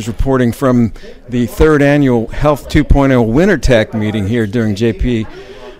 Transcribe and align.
Masters 0.00 0.16
reporting 0.16 0.50
from 0.50 0.94
the 1.28 1.44
third 1.44 1.82
annual 1.82 2.26
Health 2.28 2.70
2.0 2.70 3.30
Winter 3.30 3.58
Tech 3.58 3.92
meeting 3.92 4.26
here 4.26 4.46
during 4.46 4.74
JP 4.74 5.26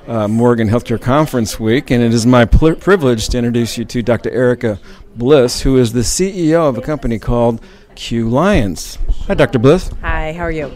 uh, 0.07 0.29
Morgan 0.29 0.69
Healthcare 0.69 1.01
Conference 1.01 1.59
Week, 1.59 1.91
and 1.91 2.03
it 2.03 2.13
is 2.13 2.27
my 2.27 2.45
pl- 2.45 2.75
privilege 2.75 3.31
to 3.31 3.39
introduce 3.39 3.79
you 3.79 3.87
to 3.87 4.03
Dr. 4.03 4.31
Erika 4.31 4.79
Bliss, 5.17 5.63
who 5.63 5.79
is 5.79 5.95
the 5.95 6.01
CEO 6.01 6.69
of 6.69 6.77
a 6.77 6.83
company 6.83 7.19
called 7.19 7.63
Qliance. 7.95 8.99
Hi, 9.27 9.33
Dr. 9.33 9.59
Bliss. 9.59 9.91
Hi, 10.03 10.35
how 10.35 10.43
are 10.43 10.51
you? 10.51 10.71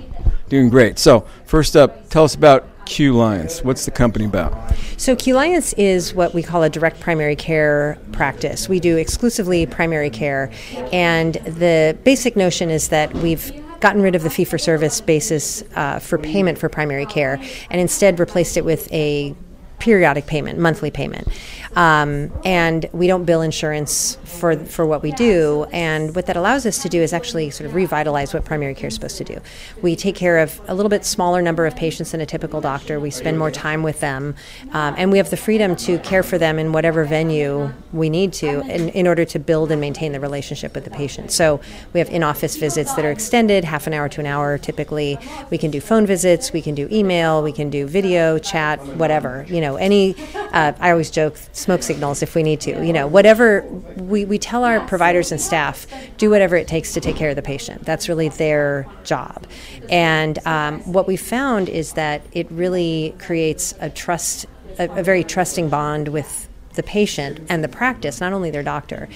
Doing 0.49 0.71
great. 0.71 0.99
So, 0.99 1.27
first 1.45 1.77
up, 1.77 2.09
tell 2.09 2.25
us 2.25 2.35
about 2.35 2.67
Qliance. 2.87 3.65
What's 3.65 3.85
the 3.85 3.91
company 3.91 4.25
about? 4.25 4.53
So, 4.97 5.17
Qliance 5.17 5.75
is 5.77 6.15
what 6.15 6.35
we 6.35 6.43
call 6.43 6.63
a 6.63 6.71
direct 6.71 7.01
primary 7.01 7.37
care 7.37 7.99
practice. 8.13 8.69
We 8.69 8.81
do 8.81 8.97
exclusively 8.97 9.67
primary 9.67 10.11
care, 10.11 10.51
and 10.93 11.35
the 11.35 11.97
basic 12.05 12.37
notion 12.37 12.71
is 12.71 12.89
that 12.89 13.13
we've 13.15 13.53
gotten 13.81 14.01
rid 14.01 14.15
of 14.15 14.23
the 14.23 14.31
fee 14.31 14.45
for 14.45 14.57
service 14.57 15.01
basis 15.01 15.63
uh, 15.75 15.99
for 15.99 16.17
payment 16.17 16.57
for 16.57 16.71
primary 16.71 17.05
care 17.05 17.39
and 17.69 17.81
instead 17.81 18.19
replaced 18.19 18.57
it 18.57 18.65
with 18.65 18.91
a 18.93 19.35
periodic 19.79 20.27
payment, 20.27 20.59
monthly 20.59 20.91
payment. 20.91 21.29
Um, 21.77 22.33
and 22.45 22.87
we 22.93 23.07
don't 23.07 23.25
bill 23.25 23.43
insurance 23.43 24.17
for 24.25 24.57
for 24.57 24.87
what 24.87 25.03
we 25.03 25.13
do. 25.13 25.67
And 25.73 26.15
what 26.15 26.27
that 26.27 26.37
allows 26.37 26.67
us 26.67 26.83
to 26.83 26.89
do 26.89 27.01
is 27.03 27.13
actually 27.13 27.51
sort 27.51 27.69
of 27.69 27.75
revitalize 27.75 28.33
what 28.35 28.45
primary 28.45 28.75
care 28.75 28.89
is 28.89 28.95
supposed 28.95 29.19
to 29.19 29.25
do. 29.25 29.41
We 29.83 29.97
take 29.97 30.15
care 30.15 30.39
of 30.39 30.61
a 30.69 30.75
little 30.75 30.91
bit 30.91 31.05
smaller 31.05 31.43
number 31.43 31.67
of 31.67 31.75
patients 31.77 32.13
than 32.13 32.21
a 32.21 32.27
typical 32.27 32.61
doctor. 32.61 33.01
We 33.01 33.11
spend 33.11 33.39
more 33.39 33.51
time 33.51 33.83
with 33.83 34.01
them, 34.01 34.35
um, 34.73 34.95
and 34.97 35.11
we 35.11 35.19
have 35.19 35.31
the 35.31 35.37
freedom 35.37 35.77
to 35.77 35.99
care 36.01 36.23
for 36.23 36.39
them 36.39 36.59
in 36.59 36.73
whatever 36.73 37.05
venue 37.05 37.73
we 37.93 38.11
need 38.11 38.33
to 38.35 38.61
in, 38.61 38.89
in 38.91 39.07
order 39.07 39.25
to 39.25 39.39
build 39.39 39.71
and 39.71 39.81
maintain 39.81 40.13
the 40.13 40.21
relationship 40.21 40.75
with 40.75 40.85
the 40.85 40.91
patient. 40.91 41.31
So 41.31 41.61
we 41.93 42.01
have 42.01 42.09
in-office 42.11 42.57
visits 42.57 42.95
that 42.95 43.05
are 43.05 43.11
extended, 43.11 43.65
half 43.65 43.87
an 43.87 43.95
hour 43.95 44.09
to 44.11 44.21
an 44.21 44.27
hour 44.27 44.59
typically. 44.59 45.19
We 45.51 45.59
can 45.59 45.71
do 45.71 45.81
phone 45.81 46.07
visits, 46.07 46.53
we 46.53 46.63
can 46.63 46.75
do 46.75 46.89
email, 46.91 47.43
we 47.43 47.53
can 47.53 47.71
do 47.71 47.87
video, 47.87 48.39
chat, 48.39 48.85
whatever. 48.97 49.45
You 49.49 49.61
know, 49.61 49.77
any. 49.77 50.15
Uh, 50.35 50.73
I 50.79 50.91
always 50.91 51.11
joke 51.11 51.37
smoke 51.65 51.83
signals 51.83 52.23
if 52.23 52.35
we 52.35 52.43
need 52.43 52.61
to. 52.61 52.85
You 52.85 52.93
know, 52.93 53.07
whatever 53.07 53.63
we, 53.97 54.27
we 54.27 54.39
tell 54.39 54.65
our 54.65 54.81
providers 54.87 55.33
and 55.33 55.41
staff, 55.41 55.87
do 56.19 56.29
whatever 56.29 56.57
it 56.57 56.69
takes 56.69 56.93
to 56.93 57.01
take 57.01 57.17
care 57.17 57.31
of 57.31 57.37
the 57.37 57.43
patient. 57.43 57.85
That's 57.85 58.07
really 58.09 58.29
their 58.29 58.87
job. 59.03 59.47
And 59.89 60.39
um, 60.47 60.81
what 60.81 61.07
we 61.07 61.17
found 61.17 61.69
is 61.71 61.95
that 61.95 62.23
it 62.33 62.51
really 62.51 63.15
creates 63.19 63.75
a 63.81 63.89
trust, 63.89 64.47
a, 64.79 65.01
a 65.01 65.03
very 65.03 65.25
trusting 65.25 65.71
bond 65.71 66.09
with 66.09 66.49
the 66.75 66.83
patient 66.83 67.41
and 67.49 67.65
the 67.65 67.69
practice, 67.69 68.21
not 68.21 68.33
only 68.33 68.51
their 68.51 68.63
doctor, 68.63 69.09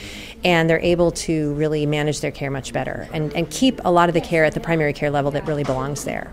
and 0.43 0.71
they're 0.71 0.81
able 0.81 1.11
to 1.11 1.53
really 1.55 1.85
manage 1.85 2.21
their 2.21 2.31
care 2.31 2.51
much 2.51 2.73
better 2.73 3.09
and, 3.13 3.35
and 3.35 3.51
keep 3.51 3.81
a 3.85 3.91
lot 3.91 4.09
of 4.09 4.15
the 4.15 4.21
care 4.21 4.45
at 4.45 4.55
the 4.55 4.61
primary 4.61 4.93
care 4.95 5.11
level 5.11 5.31
that 5.33 5.47
really 5.47 5.65
belongs 5.65 6.05
there. 6.05 6.33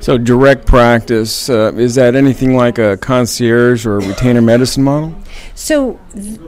So, 0.00 0.16
direct 0.16 0.66
practice, 0.66 1.50
uh, 1.50 1.72
is 1.76 1.94
that 1.96 2.14
anything 2.14 2.56
like 2.56 2.78
a 2.78 2.96
concierge 2.96 3.84
or 3.86 3.98
a 3.98 4.06
retainer 4.06 4.40
medicine 4.40 4.82
model? 4.82 5.14
So, 5.54 6.00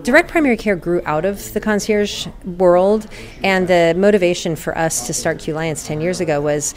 direct 0.02 0.30
primary 0.30 0.56
care 0.56 0.76
grew 0.76 1.02
out 1.04 1.24
of 1.24 1.52
the 1.52 1.60
concierge 1.60 2.26
world, 2.44 3.06
and 3.42 3.68
the 3.68 3.94
motivation 3.96 4.56
for 4.56 4.76
us 4.76 5.06
to 5.06 5.12
start 5.12 5.38
Qliance 5.38 5.86
10 5.86 6.00
years 6.00 6.20
ago 6.20 6.40
was 6.40 6.74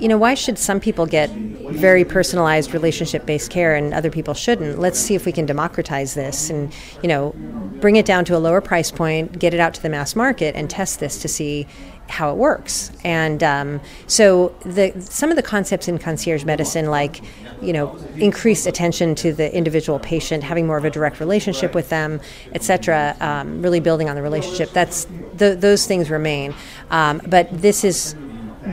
you 0.00 0.08
know, 0.08 0.16
why 0.16 0.34
should 0.34 0.58
some 0.58 0.80
people 0.80 1.04
get 1.04 1.28
very 1.30 2.04
personalized 2.04 2.72
relationship 2.72 3.26
based 3.26 3.50
care 3.50 3.74
and 3.74 3.92
other 3.92 4.10
people 4.10 4.32
shouldn't? 4.32 4.78
Let's 4.78 4.98
see 4.98 5.14
if 5.14 5.26
we 5.26 5.32
can 5.32 5.44
democratize 5.44 6.14
this 6.14 6.48
and, 6.48 6.72
you 7.02 7.08
know, 7.08 7.34
bring 7.80 7.96
it 7.96 8.06
down 8.06 8.24
to 8.26 8.36
a 8.36 8.38
lower 8.38 8.62
price 8.62 8.90
point, 8.90 9.38
get 9.38 9.52
it 9.52 9.60
out 9.60 9.74
to 9.74 9.82
the 9.82 9.90
mass 9.90 10.16
market, 10.16 10.56
and 10.56 10.70
test 10.70 11.00
this 11.00 11.20
to 11.20 11.28
see 11.28 11.66
how 12.10 12.30
it 12.30 12.36
works. 12.36 12.92
And 13.04 13.42
um, 13.42 13.80
so 14.06 14.54
the 14.64 14.92
some 15.00 15.30
of 15.30 15.36
the 15.36 15.42
concepts 15.42 15.88
in 15.88 15.98
concierge 15.98 16.44
medicine, 16.44 16.86
like 16.90 17.22
you 17.62 17.72
know, 17.72 17.96
increased 18.16 18.66
attention 18.66 19.14
to 19.14 19.32
the 19.32 19.54
individual 19.54 19.98
patient, 19.98 20.42
having 20.42 20.66
more 20.66 20.78
of 20.78 20.84
a 20.84 20.90
direct 20.90 21.20
relationship 21.20 21.74
with 21.74 21.88
them, 21.90 22.20
et 22.52 22.62
cetera, 22.62 23.16
um, 23.20 23.62
really 23.62 23.80
building 23.80 24.08
on 24.08 24.16
the 24.16 24.22
relationship. 24.22 24.72
That's 24.72 25.06
th- 25.38 25.58
those 25.58 25.86
things 25.86 26.10
remain. 26.10 26.54
Um, 26.90 27.20
but 27.26 27.48
this 27.50 27.84
is 27.84 28.14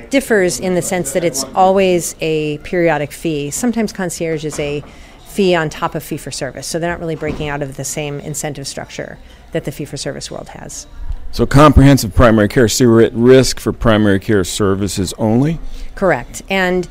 differs 0.09 0.59
in 0.59 0.75
the 0.75 0.81
sense 0.81 1.13
that 1.13 1.23
it's 1.23 1.43
always 1.55 2.15
a 2.19 2.57
periodic 2.59 3.11
fee. 3.11 3.51
Sometimes 3.51 3.93
concierge 3.93 4.45
is 4.45 4.59
a 4.59 4.83
fee 5.25 5.53
on 5.55 5.69
top 5.69 5.95
of 5.95 6.03
fee 6.03 6.17
for 6.17 6.31
service, 6.31 6.65
so 6.65 6.79
they're 6.79 6.91
not 6.91 6.99
really 6.99 7.15
breaking 7.15 7.47
out 7.47 7.61
of 7.61 7.77
the 7.77 7.85
same 7.85 8.19
incentive 8.21 8.67
structure 8.67 9.17
that 9.51 9.65
the 9.65 9.71
fee 9.71 9.85
for 9.85 9.97
service 9.97 10.31
world 10.31 10.49
has. 10.49 10.87
So, 11.37 11.45
comprehensive 11.45 12.15
primary 12.15 12.47
care, 12.47 12.67
so 12.67 12.87
we're 12.87 13.03
at 13.03 13.13
risk 13.13 13.59
for 13.59 13.71
primary 13.71 14.19
care 14.19 14.43
services 14.43 15.13
only? 15.19 15.59
Correct. 15.93 16.41
And 16.49 16.87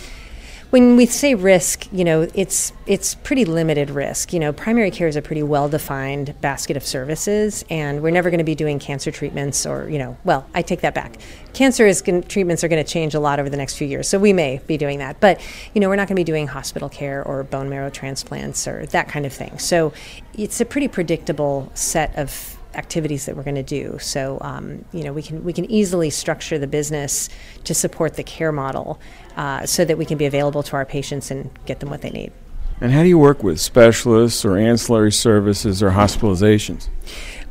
when 0.71 0.95
we 0.95 1.07
say 1.07 1.35
risk, 1.35 1.93
you 1.93 2.05
know, 2.05 2.29
it's 2.33 2.73
it's 2.87 3.17
pretty 3.17 3.45
limited 3.45 3.91
risk. 3.91 4.33
You 4.33 4.39
know, 4.39 4.53
primary 4.53 4.93
care 4.93 5.09
is 5.09 5.17
a 5.17 5.21
pretty 5.21 5.43
well-defined 5.43 6.41
basket 6.41 6.77
of 6.77 6.85
services, 6.85 7.65
and 7.71 8.05
we're 8.05 8.13
never 8.13 8.31
going 8.31 8.39
to 8.39 8.45
be 8.45 8.55
doing 8.55 8.79
cancer 8.79 9.11
treatments 9.11 9.67
or, 9.67 9.89
you 9.89 9.99
know, 9.99 10.17
well, 10.23 10.49
I 10.55 10.63
take 10.63 10.83
that 10.83 10.95
back. 10.95 11.17
Cancer 11.53 11.85
is 11.85 12.01
gonna, 12.01 12.23
treatments 12.23 12.63
are 12.63 12.69
going 12.69 12.85
to 12.85 12.89
change 12.89 13.17
a 13.17 13.21
lot 13.21 13.41
over 13.41 13.51
the 13.51 13.57
next 13.57 13.75
few 13.77 13.89
years, 13.89 14.09
so 14.09 14.17
we 14.17 14.33
may 14.33 14.61
be 14.69 14.77
doing 14.77 15.01
that. 15.01 15.19
But 15.19 15.41
you 15.75 15.81
know, 15.81 15.89
we're 15.89 15.97
not 15.97 16.07
going 16.07 16.15
to 16.15 16.21
be 16.21 16.25
doing 16.25 16.47
hospital 16.47 16.89
care 16.89 17.21
or 17.25 17.43
bone 17.43 17.69
marrow 17.69 17.91
transplants 17.91 18.69
or 18.69 18.87
that 18.87 19.09
kind 19.09 19.27
of 19.27 19.33
thing. 19.33 19.59
So 19.59 19.93
it's 20.35 20.61
a 20.61 20.65
pretty 20.65 20.87
predictable 20.87 21.73
set 21.75 22.17
of 22.17 22.56
activities 22.77 23.27
that 23.27 23.37
we're 23.37 23.43
going 23.43 23.57
to 23.57 23.63
do. 23.63 23.99
So 23.99 24.39
um, 24.41 24.85
you 24.93 25.05
know 25.05 25.13
we 25.13 25.23
can 25.23 25.43
we 25.45 25.53
can 25.53 25.71
easily 25.71 26.11
structure 26.11 26.59
the 26.59 26.67
business 26.67 27.29
to 27.65 27.75
support 27.75 28.15
the 28.15 28.23
care 28.23 28.53
model, 28.53 29.01
uh, 29.37 29.67
so 29.67 29.85
that 29.85 29.99
we 29.99 30.05
can 30.05 30.19
be 30.19 30.27
available 30.27 30.63
to 30.65 30.77
our 30.77 30.85
patients 30.85 31.31
and 31.31 31.51
get 31.67 31.81
them 31.81 31.91
what 31.91 32.03
they 32.03 32.11
need. 32.11 32.33
And 32.79 32.93
how 32.93 33.03
do 33.03 33.09
you 33.09 33.19
work 33.19 33.43
with 33.43 33.59
specialists 33.59 34.45
or 34.45 34.59
ancillary 34.59 35.13
services 35.13 35.83
or 35.83 35.91
hospitalizations? 35.91 36.89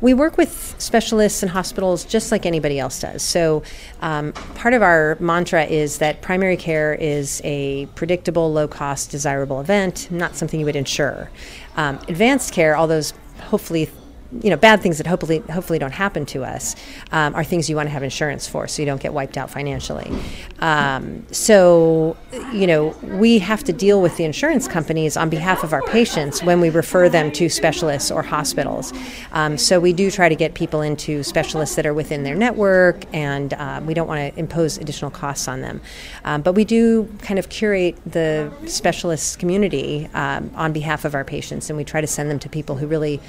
We 0.00 0.14
work 0.14 0.36
with 0.36 0.76
specialists 0.78 1.42
and 1.42 1.50
hospitals 1.50 2.04
just 2.04 2.30
like 2.30 2.46
anybody 2.46 2.78
else 2.78 3.00
does. 3.00 3.22
So, 3.22 3.64
um, 4.02 4.32
part 4.54 4.74
of 4.74 4.82
our 4.82 5.16
mantra 5.18 5.64
is 5.64 5.98
that 5.98 6.22
primary 6.22 6.56
care 6.56 6.94
is 6.94 7.40
a 7.42 7.86
predictable, 7.96 8.52
low 8.52 8.68
cost, 8.68 9.10
desirable 9.10 9.60
event, 9.60 10.08
not 10.12 10.36
something 10.36 10.60
you 10.60 10.66
would 10.66 10.76
insure. 10.76 11.30
Um, 11.76 11.98
advanced 12.08 12.52
care, 12.52 12.76
all 12.76 12.86
those 12.86 13.12
hopefully 13.40 13.90
you 14.42 14.50
know 14.50 14.56
bad 14.56 14.80
things 14.80 14.98
that 14.98 15.06
hopefully 15.06 15.38
hopefully 15.50 15.78
don't 15.78 15.92
happen 15.92 16.26
to 16.26 16.44
us 16.44 16.76
um, 17.12 17.34
are 17.34 17.44
things 17.44 17.70
you 17.70 17.76
want 17.76 17.86
to 17.86 17.90
have 17.90 18.02
insurance 18.02 18.46
for 18.48 18.66
so 18.68 18.82
you 18.82 18.86
don't 18.86 19.00
get 19.00 19.12
wiped 19.12 19.36
out 19.36 19.50
financially. 19.50 20.10
Um, 20.60 21.26
so 21.30 22.16
you 22.52 22.66
know 22.66 22.88
we 23.02 23.38
have 23.38 23.64
to 23.64 23.72
deal 23.72 24.00
with 24.02 24.16
the 24.16 24.24
insurance 24.24 24.68
companies 24.68 25.16
on 25.16 25.30
behalf 25.30 25.64
of 25.64 25.72
our 25.72 25.82
patients 25.82 26.42
when 26.42 26.60
we 26.60 26.70
refer 26.70 27.08
them 27.08 27.30
to 27.32 27.48
specialists 27.48 28.10
or 28.10 28.22
hospitals. 28.22 28.92
Um, 29.32 29.58
so 29.58 29.80
we 29.80 29.92
do 29.92 30.10
try 30.10 30.28
to 30.28 30.36
get 30.36 30.54
people 30.54 30.80
into 30.80 31.22
specialists 31.22 31.76
that 31.76 31.86
are 31.86 31.94
within 31.94 32.22
their 32.22 32.34
network 32.34 33.04
and 33.14 33.52
uh, 33.54 33.80
we 33.84 33.94
don't 33.94 34.08
want 34.08 34.34
to 34.34 34.38
impose 34.38 34.78
additional 34.78 35.10
costs 35.10 35.48
on 35.48 35.60
them. 35.60 35.80
Um, 36.24 36.42
but 36.42 36.54
we 36.54 36.64
do 36.64 37.08
kind 37.22 37.38
of 37.38 37.48
curate 37.48 37.96
the 38.04 38.52
specialist 38.66 39.38
community 39.38 40.08
um, 40.14 40.50
on 40.54 40.72
behalf 40.72 41.04
of 41.04 41.14
our 41.14 41.24
patients 41.24 41.70
and 41.70 41.76
we 41.76 41.84
try 41.84 42.00
to 42.00 42.06
send 42.06 42.30
them 42.30 42.38
to 42.40 42.48
people 42.48 42.76
who 42.76 42.86
really 42.86 43.20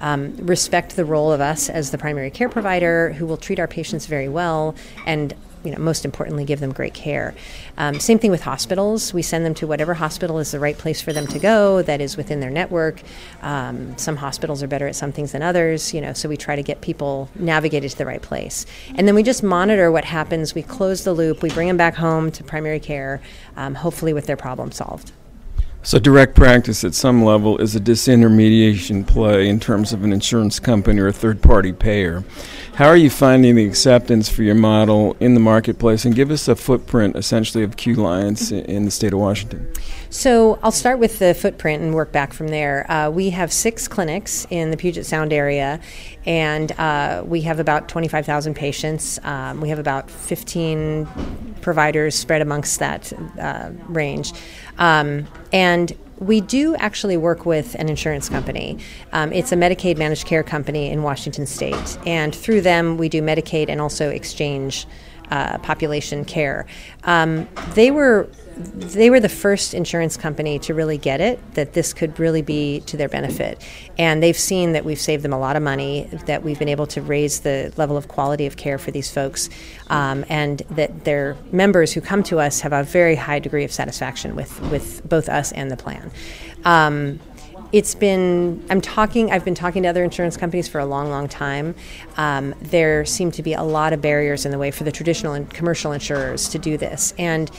um, 0.00 0.36
respect 0.38 0.96
the 0.96 1.04
role 1.04 1.32
of 1.32 1.40
us 1.40 1.68
as 1.68 1.90
the 1.90 1.98
primary 1.98 2.30
care 2.30 2.48
provider 2.48 3.12
who 3.12 3.26
will 3.26 3.36
treat 3.36 3.58
our 3.58 3.68
patients 3.68 4.06
very 4.06 4.28
well 4.28 4.74
and 5.06 5.34
you 5.64 5.70
know, 5.70 5.78
most 5.78 6.04
importantly, 6.04 6.44
give 6.44 6.60
them 6.60 6.72
great 6.72 6.94
care. 6.94 7.34
Um, 7.76 8.00
same 8.00 8.18
thing 8.18 8.30
with 8.30 8.42
hospitals. 8.42 9.12
We 9.12 9.22
send 9.22 9.44
them 9.44 9.54
to 9.54 9.66
whatever 9.66 9.94
hospital 9.94 10.38
is 10.38 10.52
the 10.52 10.60
right 10.60 10.76
place 10.76 11.00
for 11.00 11.12
them 11.12 11.26
to 11.28 11.38
go 11.38 11.82
that 11.82 12.00
is 12.00 12.16
within 12.16 12.40
their 12.40 12.50
network. 12.50 13.02
Um, 13.42 13.96
some 13.98 14.16
hospitals 14.16 14.62
are 14.62 14.66
better 14.66 14.88
at 14.88 14.96
some 14.96 15.12
things 15.12 15.32
than 15.32 15.42
others, 15.42 15.92
you 15.92 16.00
know, 16.00 16.12
so 16.12 16.28
we 16.28 16.36
try 16.36 16.56
to 16.56 16.62
get 16.62 16.80
people 16.80 17.28
navigated 17.34 17.90
to 17.90 17.98
the 17.98 18.06
right 18.06 18.22
place. 18.22 18.64
And 18.94 19.06
then 19.06 19.14
we 19.14 19.22
just 19.22 19.42
monitor 19.42 19.92
what 19.92 20.04
happens. 20.04 20.54
We 20.54 20.62
close 20.62 21.04
the 21.04 21.12
loop. 21.12 21.42
We 21.42 21.50
bring 21.50 21.68
them 21.68 21.76
back 21.76 21.94
home 21.94 22.30
to 22.32 22.44
primary 22.44 22.80
care, 22.80 23.20
um, 23.56 23.74
hopefully 23.74 24.12
with 24.12 24.26
their 24.26 24.36
problem 24.36 24.72
solved. 24.72 25.12
So, 25.82 25.98
direct 25.98 26.34
practice 26.34 26.84
at 26.84 26.94
some 26.94 27.24
level 27.24 27.56
is 27.56 27.74
a 27.74 27.80
disintermediation 27.80 29.06
play 29.06 29.48
in 29.48 29.58
terms 29.60 29.94
of 29.94 30.04
an 30.04 30.12
insurance 30.12 30.60
company 30.60 31.00
or 31.00 31.08
a 31.08 31.12
third 31.12 31.40
party 31.40 31.72
payer. 31.72 32.22
How 32.74 32.86
are 32.86 32.96
you 32.96 33.08
finding 33.08 33.56
the 33.56 33.64
acceptance 33.64 34.28
for 34.28 34.42
your 34.42 34.54
model 34.54 35.16
in 35.20 35.32
the 35.32 35.40
marketplace? 35.40 36.04
And 36.04 36.14
give 36.14 36.30
us 36.30 36.48
a 36.48 36.54
footprint 36.54 37.16
essentially 37.16 37.64
of 37.64 37.76
Qliance 37.76 38.52
in 38.52 38.84
the 38.84 38.90
state 38.90 39.14
of 39.14 39.20
Washington. 39.20 39.72
So, 40.12 40.58
I'll 40.60 40.72
start 40.72 40.98
with 40.98 41.20
the 41.20 41.34
footprint 41.34 41.84
and 41.84 41.94
work 41.94 42.10
back 42.10 42.32
from 42.32 42.48
there. 42.48 42.90
Uh, 42.90 43.10
we 43.10 43.30
have 43.30 43.52
six 43.52 43.86
clinics 43.86 44.44
in 44.50 44.72
the 44.72 44.76
Puget 44.76 45.06
Sound 45.06 45.32
area, 45.32 45.78
and 46.26 46.72
uh, 46.72 47.22
we 47.24 47.42
have 47.42 47.60
about 47.60 47.88
25,000 47.88 48.54
patients. 48.54 49.20
Um, 49.22 49.60
we 49.60 49.68
have 49.68 49.78
about 49.78 50.10
15 50.10 51.06
providers 51.60 52.16
spread 52.16 52.42
amongst 52.42 52.80
that 52.80 53.12
uh, 53.38 53.70
range. 53.86 54.32
Um, 54.78 55.28
and 55.52 55.96
we 56.18 56.40
do 56.40 56.74
actually 56.74 57.16
work 57.16 57.46
with 57.46 57.76
an 57.76 57.88
insurance 57.88 58.28
company. 58.28 58.78
Um, 59.12 59.32
it's 59.32 59.52
a 59.52 59.56
Medicaid 59.56 59.96
managed 59.96 60.26
care 60.26 60.42
company 60.42 60.90
in 60.90 61.04
Washington 61.04 61.46
state. 61.46 61.98
And 62.04 62.34
through 62.34 62.62
them, 62.62 62.96
we 62.96 63.08
do 63.08 63.22
Medicaid 63.22 63.68
and 63.68 63.80
also 63.80 64.10
exchange 64.10 64.88
uh, 65.30 65.58
population 65.58 66.24
care. 66.24 66.66
Um, 67.04 67.48
they 67.74 67.90
were 67.90 68.28
they 68.60 69.10
were 69.10 69.20
the 69.20 69.28
first 69.28 69.74
insurance 69.74 70.16
company 70.16 70.58
to 70.60 70.74
really 70.74 70.98
get 70.98 71.20
it 71.20 71.38
that 71.54 71.72
this 71.72 71.92
could 71.92 72.18
really 72.18 72.42
be 72.42 72.80
to 72.80 72.96
their 72.96 73.08
benefit. 73.08 73.62
And 73.98 74.22
they've 74.22 74.36
seen 74.36 74.72
that 74.72 74.84
we've 74.84 75.00
saved 75.00 75.22
them 75.24 75.32
a 75.32 75.38
lot 75.38 75.56
of 75.56 75.62
money, 75.62 76.08
that 76.26 76.42
we've 76.42 76.58
been 76.58 76.68
able 76.68 76.86
to 76.88 77.02
raise 77.02 77.40
the 77.40 77.72
level 77.76 77.96
of 77.96 78.08
quality 78.08 78.46
of 78.46 78.56
care 78.56 78.78
for 78.78 78.90
these 78.90 79.10
folks, 79.10 79.50
um, 79.88 80.24
and 80.28 80.60
that 80.70 81.04
their 81.04 81.36
members 81.52 81.92
who 81.92 82.00
come 82.00 82.22
to 82.24 82.38
us 82.38 82.60
have 82.60 82.72
a 82.72 82.82
very 82.82 83.16
high 83.16 83.38
degree 83.38 83.64
of 83.64 83.72
satisfaction 83.72 84.36
with, 84.36 84.60
with 84.70 85.06
both 85.08 85.28
us 85.28 85.52
and 85.52 85.70
the 85.70 85.76
plan. 85.76 86.10
Um, 86.64 87.20
it's 87.72 87.94
been 87.94 88.64
i'm 88.68 88.80
talking 88.80 89.30
i've 89.30 89.44
been 89.44 89.54
talking 89.54 89.84
to 89.84 89.88
other 89.88 90.02
insurance 90.02 90.36
companies 90.36 90.66
for 90.66 90.80
a 90.80 90.84
long 90.84 91.08
long 91.08 91.28
time 91.28 91.74
um, 92.16 92.54
there 92.60 93.04
seem 93.04 93.30
to 93.30 93.42
be 93.42 93.52
a 93.52 93.62
lot 93.62 93.92
of 93.92 94.00
barriers 94.00 94.44
in 94.44 94.50
the 94.50 94.58
way 94.58 94.70
for 94.70 94.84
the 94.84 94.90
traditional 94.90 95.34
and 95.34 95.48
commercial 95.50 95.92
insurers 95.92 96.48
to 96.48 96.58
do 96.58 96.76
this 96.76 97.14
and 97.16 97.50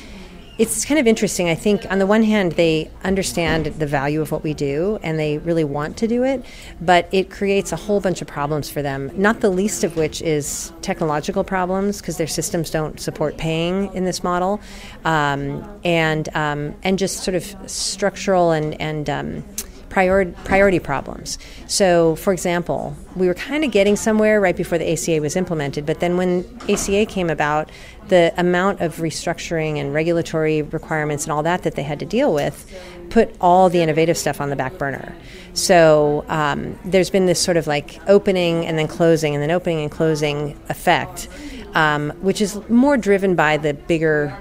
it's 0.57 0.85
kind 0.85 0.99
of 0.99 1.07
interesting 1.07 1.49
i 1.49 1.55
think 1.55 1.89
on 1.91 1.99
the 1.99 2.05
one 2.05 2.23
hand 2.23 2.53
they 2.53 2.89
understand 3.03 3.65
the 3.65 3.85
value 3.85 4.21
of 4.21 4.31
what 4.31 4.43
we 4.43 4.53
do 4.53 4.99
and 5.01 5.17
they 5.17 5.37
really 5.39 5.63
want 5.63 5.97
to 5.97 6.07
do 6.07 6.23
it 6.23 6.45
but 6.81 7.07
it 7.11 7.29
creates 7.29 7.71
a 7.71 7.75
whole 7.75 7.99
bunch 7.99 8.21
of 8.21 8.27
problems 8.27 8.69
for 8.69 8.81
them 8.81 9.09
not 9.15 9.39
the 9.39 9.49
least 9.49 9.83
of 9.83 9.95
which 9.95 10.21
is 10.21 10.71
technological 10.81 11.43
problems 11.43 12.01
because 12.01 12.17
their 12.17 12.27
systems 12.27 12.69
don't 12.69 12.99
support 12.99 13.37
paying 13.37 13.93
in 13.93 14.03
this 14.05 14.23
model 14.23 14.59
um, 15.05 15.79
and 15.83 16.29
um, 16.35 16.75
and 16.83 16.99
just 16.99 17.23
sort 17.23 17.35
of 17.35 17.43
structural 17.69 18.51
and 18.51 18.79
and 18.81 19.09
um, 19.09 19.43
priority, 19.91 20.31
priority 20.45 20.79
problems. 20.79 21.37
So, 21.67 22.15
for 22.15 22.33
example, 22.33 22.95
we 23.15 23.27
were 23.27 23.33
kind 23.33 23.63
of 23.63 23.71
getting 23.71 23.95
somewhere 23.95 24.39
right 24.39 24.55
before 24.55 24.77
the 24.77 24.91
ACA 24.91 25.19
was 25.21 25.35
implemented, 25.35 25.85
but 25.85 25.99
then 25.99 26.17
when 26.17 26.45
ACA 26.69 27.05
came 27.05 27.29
about, 27.29 27.69
the 28.07 28.33
amount 28.37 28.81
of 28.81 28.97
restructuring 28.97 29.77
and 29.77 29.93
regulatory 29.93 30.63
requirements 30.63 31.25
and 31.25 31.31
all 31.31 31.43
that 31.43 31.63
that 31.63 31.75
they 31.75 31.83
had 31.83 31.99
to 31.99 32.05
deal 32.05 32.33
with 32.33 32.73
put 33.09 33.33
all 33.39 33.69
the 33.69 33.81
innovative 33.81 34.17
stuff 34.17 34.41
on 34.41 34.49
the 34.49 34.55
back 34.55 34.77
burner. 34.77 35.13
So 35.53 36.25
um, 36.29 36.79
there's 36.85 37.09
been 37.09 37.25
this 37.25 37.41
sort 37.41 37.57
of 37.57 37.67
like 37.67 37.99
opening 38.07 38.65
and 38.65 38.79
then 38.79 38.87
closing 38.87 39.35
and 39.35 39.43
then 39.43 39.51
opening 39.51 39.81
and 39.81 39.91
closing 39.91 40.57
effect, 40.69 41.27
um, 41.73 42.11
which 42.21 42.41
is 42.41 42.57
more 42.69 42.97
driven 42.97 43.35
by 43.35 43.57
the 43.57 43.73
bigger 43.73 44.35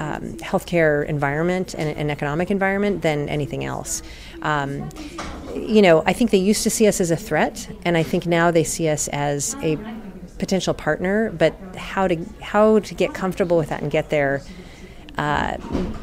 um, 0.00 0.36
healthcare 0.38 1.04
environment 1.06 1.74
and, 1.76 1.94
and, 1.96 2.10
economic 2.10 2.50
environment 2.50 3.02
than 3.02 3.28
anything 3.28 3.66
else. 3.66 4.02
Um, 4.42 4.88
you 5.54 5.82
know, 5.82 6.02
I 6.06 6.12
think 6.12 6.30
they 6.30 6.38
used 6.38 6.62
to 6.62 6.70
see 6.70 6.86
us 6.86 7.00
as 7.00 7.10
a 7.10 7.16
threat, 7.16 7.68
and 7.84 7.96
I 7.96 8.02
think 8.02 8.26
now 8.26 8.50
they 8.50 8.64
see 8.64 8.88
us 8.88 9.08
as 9.08 9.54
a 9.62 9.78
potential 10.38 10.74
partner. 10.74 11.30
But 11.30 11.54
how 11.76 12.08
to 12.08 12.16
how 12.40 12.78
to 12.80 12.94
get 12.94 13.14
comfortable 13.14 13.56
with 13.56 13.68
that 13.68 13.82
and 13.82 13.90
get 13.90 14.10
there, 14.10 14.42
uh, 15.18 15.56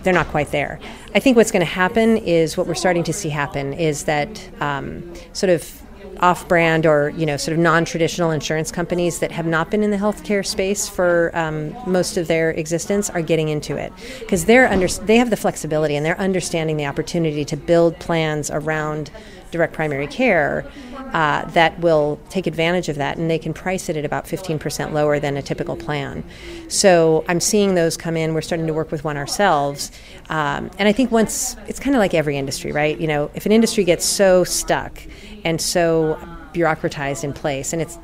they're 0.04 0.14
not 0.14 0.28
quite 0.28 0.52
there. 0.52 0.80
I 1.16 1.20
think 1.20 1.38
what's 1.38 1.52
going 1.52 1.66
to 1.66 1.66
happen 1.66 2.18
is 2.18 2.58
what 2.58 2.68
we're 2.68 2.76
starting 2.76 3.04
to 3.06 3.14
see 3.14 3.30
happen 3.30 3.74
is 3.74 4.04
that 4.04 4.50
um, 4.62 5.14
sort 5.34 5.50
of 5.50 5.82
off-brand 6.20 6.86
or 6.86 7.10
you 7.12 7.26
know 7.26 7.38
sort 7.38 7.54
of 7.54 7.60
non-traditional 7.60 8.32
insurance 8.32 8.72
companies 8.72 9.20
that 9.20 9.32
have 9.32 9.46
not 9.46 9.70
been 9.72 9.84
in 9.84 9.92
the 9.92 9.98
healthcare 9.98 10.46
space 10.46 10.88
for 10.88 11.32
um, 11.34 11.76
most 11.86 12.18
of 12.18 12.28
their 12.28 12.52
existence 12.52 13.10
are 13.10 13.22
getting 13.22 13.50
into 13.50 13.78
it. 13.78 13.94
Because 14.20 14.46
they're 14.46 14.68
under 14.68 14.88
they 14.88 15.18
have 15.18 15.30
the 15.30 15.38
flexibility 15.38 15.96
and 15.96 16.06
they're 16.06 16.20
understanding 16.20 16.78
the 16.78 16.86
opportunity 16.86 17.46
to 17.46 17.58
build 17.58 18.00
plans 18.00 18.50
around 18.52 19.12
direct 19.52 19.74
primary 19.74 20.08
care 20.08 20.66
uh, 21.14 21.46
that 21.52 21.80
will 21.80 22.20
take 22.30 22.48
advantage 22.48 22.90
of 22.90 22.98
that 22.98 23.18
and 23.18 23.30
they 23.30 23.40
can 23.40 23.54
price 23.54 23.90
it 23.90 23.96
at 23.98 24.06
about 24.06 24.26
15% 24.26 24.92
lower 24.92 25.20
than 25.20 25.38
a 25.38 25.42
typical 25.42 25.76
plan. 25.76 26.24
So 26.68 27.24
i'm 27.28 27.40
seeing 27.40 27.76
those 27.76 27.98
come 27.98 28.18
in. 28.18 28.34
We're 28.34 28.42
starting 28.42 28.68
to 28.68 28.74
work 28.74 28.92
with 28.92 29.04
one 29.04 29.18
ourselves. 29.18 29.92
Um, 30.30 30.70
and 30.78 30.88
i 30.88 30.92
think 30.92 31.12
once 31.12 31.56
it's 31.68 31.80
kind 31.80 31.96
of 31.96 32.00
like 32.00 32.14
every 32.14 32.38
industry 32.38 32.72
right? 32.72 33.00
You 33.00 33.08
know 33.08 33.32
if 33.34 33.46
an 33.46 33.52
industry 33.52 33.84
gets 33.84 34.06
so 34.06 34.44
stuck 34.44 35.02
and 35.44 35.62
so 35.62 36.20
bureaucratized 36.54 37.24
in 37.24 37.34
place, 37.34 37.74
and 37.74 37.82
it's 37.82 37.98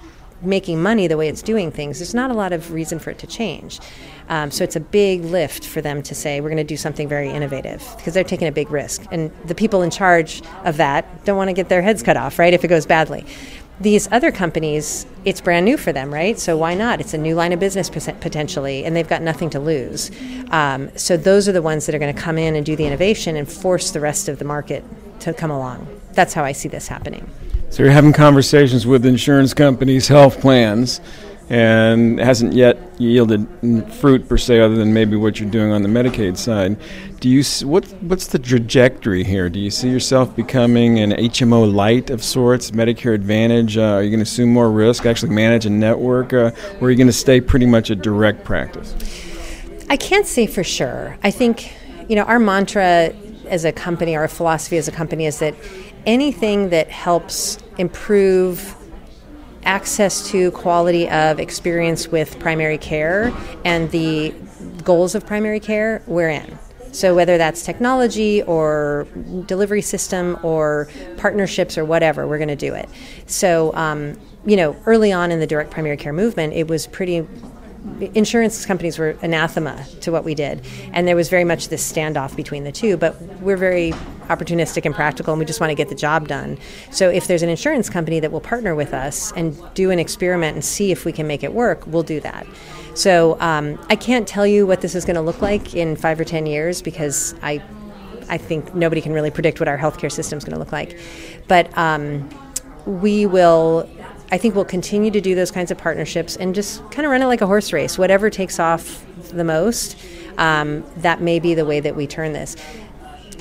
making 0.46 0.82
money 0.82 1.08
the 1.08 1.18
way 1.18 1.28
it's 1.28 1.42
doing 1.42 1.72
things, 1.72 2.00
there's 2.00 2.14
not 2.14 2.32
a 2.32 2.34
lot 2.34 2.54
of 2.54 2.72
reason 2.72 3.00
for 3.00 3.10
it 3.10 3.20
to 3.20 3.28
change. 3.28 3.80
Um, 4.30 4.52
so 4.52 4.64
it's 4.64 4.76
a 4.76 4.80
big 4.80 5.24
lift 5.24 5.66
for 5.66 5.82
them 5.82 6.02
to 6.04 6.16
say, 6.16 6.40
we're 6.40 6.50
going 6.50 6.58
to 6.58 6.64
do 6.64 6.78
something 6.78 7.08
very 7.08 7.30
innovative 7.30 7.84
because 7.98 8.14
they're 8.14 8.24
taking 8.24 8.48
a 8.48 8.52
big 8.52 8.72
risk. 8.72 9.06
And 9.12 9.32
the 9.46 9.56
people 9.56 9.82
in 9.82 9.90
charge 9.90 10.42
of 10.64 10.78
that 10.78 11.26
don't 11.26 11.38
want 11.38 11.50
to 11.50 11.54
get 11.54 11.70
their 11.70 11.82
heads 11.82 12.04
cut 12.04 12.18
off, 12.18 12.40
right, 12.40 12.54
if 12.54 12.64
it 12.64 12.70
goes 12.70 12.86
badly. 12.86 13.26
These 13.82 14.08
other 14.12 14.32
companies, 14.32 15.06
it's 15.26 15.42
brand 15.42 15.66
new 15.66 15.78
for 15.78 15.92
them, 15.92 16.14
right? 16.14 16.40
So 16.40 16.56
why 16.56 16.74
not? 16.76 17.02
It's 17.02 17.14
a 17.14 17.18
new 17.18 17.36
line 17.36 17.52
of 17.52 17.60
business 17.60 17.90
potentially, 17.90 18.86
and 18.86 18.96
they've 18.96 19.08
got 19.08 19.22
nothing 19.22 19.50
to 19.50 19.60
lose. 19.60 20.12
Um, 20.52 20.96
so 20.96 21.18
those 21.18 21.50
are 21.50 21.52
the 21.52 21.62
ones 21.62 21.88
that 21.88 21.96
are 21.96 22.00
going 22.00 22.14
to 22.16 22.22
come 22.22 22.38
in 22.38 22.56
and 22.56 22.66
do 22.66 22.76
the 22.76 22.86
innovation 22.86 23.36
and 23.36 23.52
force 23.52 23.92
the 23.92 24.00
rest 24.00 24.30
of 24.30 24.40
the 24.40 24.46
market 24.46 24.84
to 25.22 25.34
come 25.34 25.52
along 25.52 25.88
that's 26.14 26.34
how 26.34 26.44
I 26.44 26.52
see 26.52 26.70
this 26.70 26.88
happening. 26.88 27.30
So 27.74 27.82
you're 27.82 27.92
having 27.92 28.14
conversations 28.14 28.86
with 28.86 29.04
insurance 29.04 29.56
companies, 29.56 30.08
health 30.08 30.40
plans, 30.40 31.02
and 31.50 32.20
hasn't 32.20 32.54
yet 32.54 32.78
yielded 33.00 33.48
fruit 33.94 34.30
per 34.30 34.38
se, 34.38 34.60
other 34.60 34.76
than 34.76 34.94
maybe 34.94 35.16
what 35.16 35.40
you're 35.40 35.50
doing 35.50 35.72
on 35.72 35.82
the 35.82 35.90
Medicaid 35.90 36.38
side. 36.38 36.78
Do 37.20 37.30
you 37.30 37.44
what 37.68 37.88
what's 38.04 38.28
the 38.28 38.38
trajectory 38.38 39.24
here? 39.24 39.50
Do 39.50 39.60
you 39.60 39.72
see 39.72 39.90
yourself 39.90 40.36
becoming 40.36 41.00
an 41.00 41.14
HMO 41.14 41.74
light 41.74 42.12
of 42.12 42.24
sorts, 42.24 42.70
Medicare 42.70 43.16
Advantage? 43.16 43.76
Uh, 43.76 43.96
are 43.96 44.04
you 44.04 44.12
going 44.12 44.20
to 44.20 44.30
assume 44.30 44.50
more 44.54 44.70
risk, 44.70 45.08
actually 45.08 45.34
manage 45.34 45.66
a 45.66 45.72
network, 45.72 46.32
uh, 46.32 46.52
or 46.80 46.90
are 46.90 46.92
you 46.92 46.96
going 46.96 47.08
to 47.08 47.12
stay 47.12 47.42
pretty 47.42 47.66
much 47.66 47.90
a 47.90 47.96
direct 47.96 48.44
practice? 48.44 48.96
I 49.90 49.98
can't 49.98 50.28
say 50.28 50.46
for 50.46 50.64
sure. 50.64 51.18
I 51.24 51.32
think 51.32 51.74
you 52.08 52.16
know 52.16 52.24
our 52.26 52.38
mantra 52.38 53.14
as 53.48 53.66
a 53.66 53.72
company, 53.72 54.16
our 54.16 54.28
philosophy 54.28 54.78
as 54.78 54.88
a 54.88 54.92
company 54.92 55.26
is 55.26 55.40
that 55.40 55.56
anything 56.06 56.70
that 56.70 56.90
helps 56.90 57.58
improve 57.78 58.76
access 59.66 60.30
to 60.30 60.52
quality 60.52 61.10
of 61.10 61.40
experience 61.40 62.08
with 62.10 62.38
primary 62.40 62.78
care 62.78 63.34
and 63.64 63.90
the 63.92 64.34
goals 64.84 65.16
of 65.16 65.26
primary 65.26 65.60
care, 65.60 66.04
we're 66.08 66.30
in. 66.30 66.58
So, 66.92 67.16
whether 67.16 67.40
that's 67.40 67.64
technology 67.64 68.44
or 68.44 69.08
delivery 69.48 69.82
system 69.82 70.38
or 70.44 70.88
partnerships 71.18 71.76
or 71.76 71.86
whatever, 71.86 72.28
we're 72.28 72.38
going 72.38 72.50
to 72.50 72.56
do 72.56 72.76
it. 72.76 72.88
So, 73.26 73.74
um, 73.74 74.20
you 74.46 74.56
know, 74.56 74.76
early 74.86 75.12
on 75.12 75.32
in 75.32 75.40
the 75.40 75.48
direct 75.48 75.72
primary 75.72 75.98
care 75.98 76.14
movement, 76.14 76.54
it 76.54 76.68
was 76.68 76.86
pretty 76.86 77.26
insurance 78.14 78.66
companies 78.66 78.98
were 78.98 79.18
anathema 79.22 79.86
to 80.02 80.12
what 80.12 80.24
we 80.24 80.36
did. 80.36 80.62
And 80.94 81.08
there 81.08 81.16
was 81.16 81.30
very 81.30 81.44
much 81.44 81.70
this 81.70 81.92
standoff 81.92 82.36
between 82.36 82.64
the 82.64 82.72
two. 82.72 82.98
But 82.98 83.22
we're 83.42 83.58
very 83.58 83.92
opportunistic 84.30 84.86
and 84.86 84.96
practical, 84.96 85.34
and 85.34 85.40
we 85.40 85.46
just 85.46 85.60
want 85.60 85.70
to 85.70 85.76
get 85.76 85.90
the 85.90 85.96
job 85.96 86.28
done. 86.28 86.58
So 86.92 87.10
if 87.10 87.28
there's 87.28 87.44
an 87.44 87.50
insurance 87.50 87.90
company 87.90 88.20
that 88.22 88.32
will 88.32 88.42
partner 88.42 88.74
with 88.74 88.94
us 88.94 89.34
and 89.34 89.58
do 89.74 89.92
an 89.92 90.00
experiment 90.00 90.56
and 90.56 90.64
see 90.64 90.92
if 90.92 91.06
we 91.06 91.12
can 91.12 91.28
make 91.28 91.44
it 91.44 91.54
work, 91.54 91.86
we'll 91.88 92.04
do 92.04 92.20
that. 92.22 92.48
So 92.96 93.40
um, 93.40 93.84
I 93.90 93.96
can't 93.96 94.28
tell 94.28 94.46
you 94.48 94.68
what 94.68 94.82
this 94.82 94.96
is 94.96 95.04
going 95.04 95.16
to 95.16 95.22
look 95.22 95.42
like 95.42 95.76
in 95.76 95.96
five 95.96 96.20
or 96.20 96.24
ten 96.24 96.46
years 96.46 96.82
because 96.82 97.36
I, 97.42 97.62
I 98.30 98.38
think 98.38 98.74
nobody 98.76 99.02
can 99.02 99.14
really 99.14 99.32
predict 99.32 99.60
what 99.60 99.68
our 99.68 99.78
healthcare 99.78 100.12
system 100.12 100.38
is 100.38 100.46
going 100.46 100.54
to 100.54 100.60
look 100.60 100.72
like. 100.72 100.98
But 101.48 101.76
um, 101.78 102.30
we 102.86 103.26
will 103.26 103.90
I 104.34 104.40
think 104.40 104.56
we'll 104.56 104.66
continue 104.66 105.12
to 105.12 105.22
do 105.22 105.36
those 105.36 105.52
kinds 105.52 105.70
of 105.70 105.78
partnerships 105.78 106.38
and 106.38 106.56
just 106.56 106.82
kind 106.90 107.06
of 107.06 107.12
run 107.12 107.22
it 107.22 107.28
like 107.28 107.42
a 107.42 107.46
horse 107.46 107.72
race. 107.72 108.00
Whatever 108.00 108.32
takes 108.32 108.60
off 108.60 109.06
the 109.30 109.44
most, 109.44 109.96
um, 110.40 110.84
that 110.98 111.22
may 111.22 111.40
be 111.40 111.54
the 111.54 111.66
way 111.66 111.80
that 111.80 111.96
we 111.96 112.08
turn 112.08 112.34
this. 112.34 112.56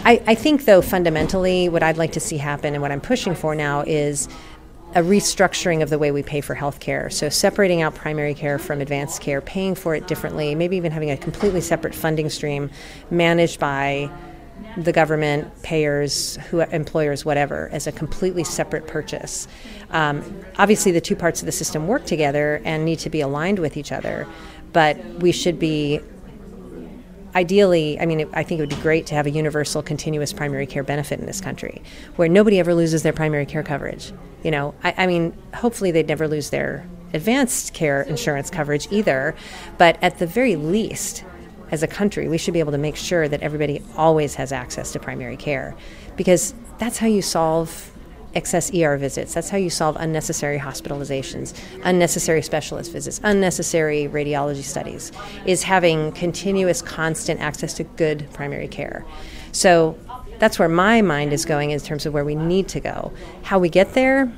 I, 0.04 0.22
I 0.26 0.34
think, 0.34 0.66
though, 0.66 0.82
fundamentally, 0.82 1.70
what 1.70 1.82
I'd 1.82 1.96
like 1.96 2.12
to 2.12 2.20
see 2.20 2.37
happen 2.37 2.75
and 2.75 2.82
what 2.82 2.92
I'm 2.92 3.00
pushing 3.00 3.34
for 3.34 3.54
now 3.54 3.84
is 3.87 4.28
a 4.94 5.00
restructuring 5.00 5.82
of 5.82 5.88
the 5.88 5.99
way 5.99 6.11
we 6.11 6.22
pay 6.22 6.42
for 6.42 6.54
healthcare. 6.54 7.11
So 7.11 7.30
separating 7.30 7.80
out 7.80 7.94
primary 7.94 8.34
care 8.34 8.58
from 8.58 8.82
advanced 8.82 9.22
care, 9.22 9.40
paying 9.40 9.75
for 9.75 9.94
it 9.94 10.06
differently, 10.06 10.54
maybe 10.54 10.76
even 10.76 10.92
having 10.92 11.11
a 11.11 11.16
completely 11.16 11.62
separate 11.62 11.94
funding 11.94 12.28
stream 12.28 12.68
managed 13.11 13.58
by 13.58 14.11
the 14.76 14.92
government, 14.92 15.62
payers, 15.62 16.37
who, 16.49 16.61
employers, 16.61 17.25
whatever, 17.25 17.68
as 17.73 17.87
a 17.87 17.92
completely 17.92 18.44
separate 18.44 18.87
purchase. 18.87 19.49
Um, 19.90 20.44
obviously, 20.59 20.92
the 20.92 21.00
two 21.00 21.16
parts 21.16 21.40
of 21.40 21.47
the 21.47 21.52
system 21.52 21.87
work 21.87 22.06
together 22.06 22.62
and 22.64 22.85
need 22.85 22.99
to 23.00 23.11
be 23.11 23.21
aligned 23.21 23.59
with 23.59 23.76
each 23.76 23.92
other, 23.92 24.26
but 24.73 25.02
we 25.16 25.32
should 25.32 25.59
be 25.59 26.00
ideally, 27.35 27.99
I 28.00 28.06
mean, 28.06 28.28
I 28.32 28.42
think 28.42 28.59
it 28.59 28.62
would 28.62 28.76
be 28.76 28.82
great 28.82 29.06
to 29.06 29.14
have 29.14 29.26
a 29.26 29.30
universal, 29.30 29.82
continuous 29.82 30.32
primary 30.32 30.66
care 30.66 30.82
benefit 30.82 31.18
in 31.18 31.26
this 31.26 31.40
country 31.40 31.82
where 32.16 32.28
nobody 32.28 32.59
ever 32.59 32.75
loses 32.75 33.02
their 33.02 33.12
primary 33.12 33.47
care 33.47 33.62
coverage. 33.62 34.12
You 34.42 34.50
know, 34.50 34.75
I, 34.82 34.94
I 34.99 35.06
mean, 35.06 35.37
hopefully 35.54 35.90
they'd 35.90 36.09
never 36.09 36.28
lose 36.28 36.50
their 36.50 36.87
advanced 37.14 37.75
care 37.75 38.02
insurance 38.02 38.50
coverage 38.50 38.88
either, 38.90 39.35
but 39.78 40.02
at 40.02 40.18
the 40.18 40.26
very 40.26 40.56
least, 40.56 41.25
as 41.73 41.83
a 41.83 41.87
country, 41.88 42.29
we 42.29 42.38
should 42.38 42.52
be 42.55 42.61
able 42.61 42.73
to 42.73 42.79
make 42.79 42.97
sure 42.97 43.26
that 43.26 43.41
everybody 43.41 43.83
always 43.97 44.35
has 44.35 44.52
access 44.52 44.93
to 44.93 45.00
primary 45.00 45.38
care 45.38 45.75
because 46.17 46.55
that's 46.79 46.99
how 46.99 47.07
you 47.07 47.23
solve 47.23 47.91
excess 48.35 48.73
ER 48.75 48.97
visits. 48.99 49.35
That's 49.35 49.49
how 49.49 49.57
you 49.57 49.71
solve 49.71 49.97
unnecessary 49.99 50.59
hospitalizations, 50.59 51.59
unnecessary 51.83 52.43
specialist 52.43 52.93
visits, 52.93 53.21
unnecessary 53.25 54.09
radiology 54.09 54.62
studies, 54.62 55.12
is 55.47 55.62
having 55.62 56.12
continuous, 56.12 56.83
constant 56.83 57.41
access 57.41 57.75
to 57.75 57.85
good 57.85 58.29
primary 58.33 58.69
care. 58.69 59.05
So 59.52 59.99
that's 60.38 60.59
where 60.59 60.69
my 60.69 61.02
mind 61.02 61.33
is 61.33 61.45
going 61.45 61.71
in 61.71 61.81
terms 61.81 62.05
of 62.05 62.12
where 62.12 62.25
we 62.25 62.35
need 62.35 62.69
to 62.69 62.81
go. 62.81 63.12
How 63.43 63.59
we 63.59 63.69
get 63.69 63.95
there, 63.95 64.31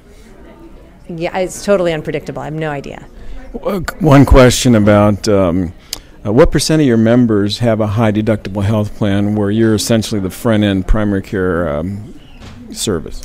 yeah, 1.08 1.36
it's 1.38 1.64
totally 1.64 1.92
unpredictable. 1.92 2.42
I 2.42 2.46
have 2.46 2.54
no 2.54 2.70
idea. 2.70 3.06
One 3.52 4.24
question 4.24 4.74
about 4.74 5.28
um, 5.28 5.72
uh, 6.24 6.32
what 6.32 6.50
percent 6.50 6.80
of 6.80 6.86
your 6.86 6.96
members 6.96 7.58
have 7.58 7.80
a 7.80 7.86
high 7.86 8.12
deductible 8.12 8.62
health 8.62 8.96
plan 8.96 9.34
where 9.34 9.50
you're 9.50 9.74
essentially 9.74 10.20
the 10.20 10.30
front 10.30 10.64
end 10.64 10.86
primary 10.86 11.22
care 11.22 11.68
um, 11.68 12.18
service? 12.72 13.22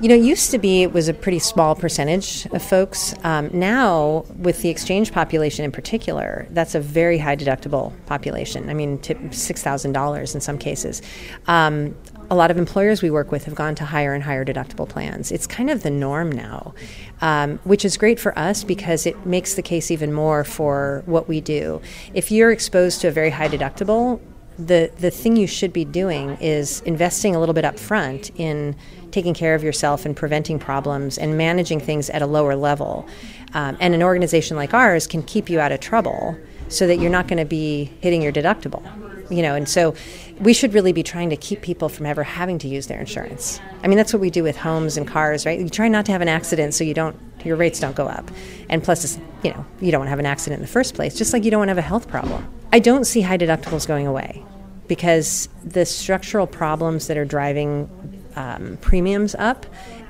You 0.00 0.08
know, 0.08 0.14
it 0.14 0.22
used 0.22 0.50
to 0.52 0.58
be 0.58 0.82
it 0.82 0.94
was 0.94 1.08
a 1.08 1.14
pretty 1.14 1.38
small 1.38 1.74
percentage 1.74 2.46
of 2.46 2.62
folks. 2.62 3.14
Um, 3.22 3.50
now, 3.52 4.24
with 4.38 4.62
the 4.62 4.70
exchange 4.70 5.12
population 5.12 5.62
in 5.62 5.72
particular, 5.72 6.46
that's 6.50 6.74
a 6.74 6.80
very 6.80 7.18
high 7.18 7.36
deductible 7.36 7.92
population. 8.06 8.70
I 8.70 8.74
mean, 8.74 8.98
$6,000 8.98 10.34
in 10.34 10.40
some 10.40 10.56
cases. 10.56 11.02
Um, 11.46 11.94
a 12.30 12.36
lot 12.36 12.50
of 12.50 12.56
employers 12.56 13.02
we 13.02 13.10
work 13.10 13.32
with 13.32 13.44
have 13.44 13.56
gone 13.56 13.74
to 13.74 13.84
higher 13.84 14.14
and 14.14 14.22
higher 14.22 14.44
deductible 14.44 14.88
plans. 14.88 15.32
It's 15.32 15.48
kind 15.48 15.68
of 15.68 15.82
the 15.82 15.90
norm 15.90 16.30
now, 16.30 16.74
um, 17.20 17.58
which 17.64 17.84
is 17.84 17.96
great 17.96 18.20
for 18.20 18.38
us 18.38 18.62
because 18.62 19.04
it 19.04 19.26
makes 19.26 19.54
the 19.54 19.62
case 19.62 19.90
even 19.90 20.12
more 20.12 20.44
for 20.44 21.02
what 21.06 21.28
we 21.28 21.40
do. 21.40 21.82
If 22.14 22.30
you're 22.30 22.52
exposed 22.52 23.00
to 23.00 23.08
a 23.08 23.10
very 23.10 23.30
high 23.30 23.48
deductible, 23.48 24.20
the, 24.58 24.92
the 24.98 25.10
thing 25.10 25.36
you 25.36 25.46
should 25.46 25.72
be 25.72 25.84
doing 25.84 26.36
is 26.40 26.82
investing 26.82 27.34
a 27.34 27.40
little 27.40 27.54
bit 27.54 27.64
up 27.64 27.78
front 27.78 28.30
in 28.36 28.76
taking 29.10 29.34
care 29.34 29.56
of 29.56 29.64
yourself 29.64 30.06
and 30.06 30.16
preventing 30.16 30.58
problems 30.58 31.18
and 31.18 31.36
managing 31.36 31.80
things 31.80 32.10
at 32.10 32.22
a 32.22 32.26
lower 32.26 32.54
level. 32.54 33.08
Um, 33.54 33.76
and 33.80 33.92
an 33.92 34.02
organization 34.02 34.56
like 34.56 34.72
ours 34.72 35.08
can 35.08 35.24
keep 35.24 35.50
you 35.50 35.58
out 35.58 35.72
of 35.72 35.80
trouble 35.80 36.38
so 36.68 36.86
that 36.86 37.00
you're 37.00 37.10
not 37.10 37.26
going 37.26 37.38
to 37.38 37.44
be 37.44 37.90
hitting 38.00 38.22
your 38.22 38.32
deductible. 38.32 38.84
You 39.30 39.42
know, 39.42 39.54
and 39.54 39.68
so 39.68 39.94
we 40.40 40.52
should 40.52 40.74
really 40.74 40.92
be 40.92 41.02
trying 41.02 41.30
to 41.30 41.36
keep 41.36 41.62
people 41.62 41.88
from 41.88 42.04
ever 42.04 42.24
having 42.24 42.58
to 42.58 42.68
use 42.68 42.88
their 42.88 42.98
insurance. 42.98 43.60
I 43.82 43.88
mean, 43.88 43.96
that's 43.96 44.12
what 44.12 44.20
we 44.20 44.30
do 44.30 44.42
with 44.42 44.56
homes 44.56 44.96
and 44.96 45.06
cars, 45.06 45.46
right? 45.46 45.58
You 45.58 45.68
try 45.68 45.86
not 45.88 46.04
to 46.06 46.12
have 46.12 46.20
an 46.20 46.28
accident 46.28 46.74
so 46.74 46.82
you 46.82 46.94
don't 46.94 47.16
your 47.44 47.56
rates 47.56 47.80
don't 47.80 47.96
go 47.96 48.06
up. 48.06 48.30
And 48.68 48.82
plus, 48.82 49.18
you 49.42 49.50
know, 49.50 49.64
you 49.80 49.90
don't 49.90 50.00
want 50.00 50.08
to 50.08 50.10
have 50.10 50.18
an 50.18 50.26
accident 50.26 50.58
in 50.58 50.62
the 50.62 50.72
first 50.72 50.94
place, 50.94 51.16
just 51.16 51.32
like 51.32 51.44
you 51.44 51.50
don't 51.50 51.60
want 51.60 51.68
to 51.68 51.74
have 51.74 51.78
a 51.78 51.82
health 51.82 52.08
problem. 52.08 52.46
I 52.72 52.78
don't 52.78 53.04
see 53.04 53.20
high 53.20 53.38
deductibles 53.38 53.86
going 53.86 54.06
away 54.06 54.44
because 54.88 55.48
the 55.64 55.86
structural 55.86 56.46
problems 56.46 57.06
that 57.06 57.16
are 57.16 57.24
driving 57.24 57.88
um, 58.36 58.78
premiums 58.80 59.34
up 59.36 59.66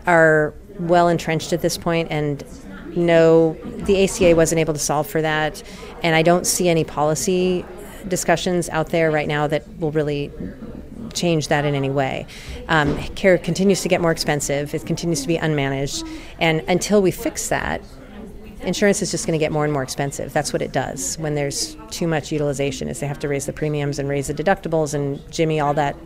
are 0.07 0.55
well 0.79 1.09
entrenched 1.09 1.53
at 1.53 1.61
this 1.61 1.77
point, 1.77 2.09
and 2.11 2.43
no, 2.97 3.55
the 3.63 4.05
ACA 4.05 4.35
wasn't 4.35 4.59
able 4.59 4.73
to 4.73 4.81
solve 4.81 5.07
for 5.07 5.23
that, 5.23 5.63
and 6.03 6.17
I 6.17 6.23
don't 6.23 6.47
see 6.47 6.69
any 6.69 6.85
policy 6.85 7.65
discussions 8.09 8.69
out 8.69 8.89
there 8.89 9.11
right 9.11 9.29
now 9.29 9.47
that 9.47 9.65
will 9.79 9.93
really 9.93 10.31
change 11.13 11.49
that 11.49 11.65
in 11.65 11.75
any 11.75 11.91
way. 11.91 12.27
Um, 12.69 12.97
care 13.15 13.37
continues 13.39 13.83
to 13.83 13.89
get 13.89 14.01
more 14.01 14.13
expensive. 14.13 14.75
It 14.75 14.87
continues 14.87 15.23
to 15.23 15.29
be 15.29 15.39
unmanaged, 15.39 16.09
and 16.39 16.61
until 16.69 17.03
we 17.03 17.11
fix 17.11 17.49
that, 17.49 17.83
insurance 18.63 19.03
is 19.03 19.11
just 19.11 19.27
going 19.27 19.39
to 19.39 19.43
get 19.43 19.53
more 19.53 19.65
and 19.65 19.73
more 19.73 19.83
expensive. 19.83 20.33
That's 20.33 20.53
what 20.53 20.63
it 20.63 20.73
does 20.73 21.17
when 21.19 21.35
there's 21.35 21.77
too 21.91 22.07
much 22.07 22.31
utilization. 22.31 22.89
Is 22.89 23.01
they 23.01 23.07
have 23.07 23.19
to 23.21 23.29
raise 23.29 23.47
the 23.47 23.53
premiums 23.53 23.99
and 23.99 24.09
raise 24.09 24.29
the 24.29 24.35
deductibles 24.35 24.95
and 24.95 25.21
jimmy 25.33 25.61
all 25.61 25.75
that 25.75 25.97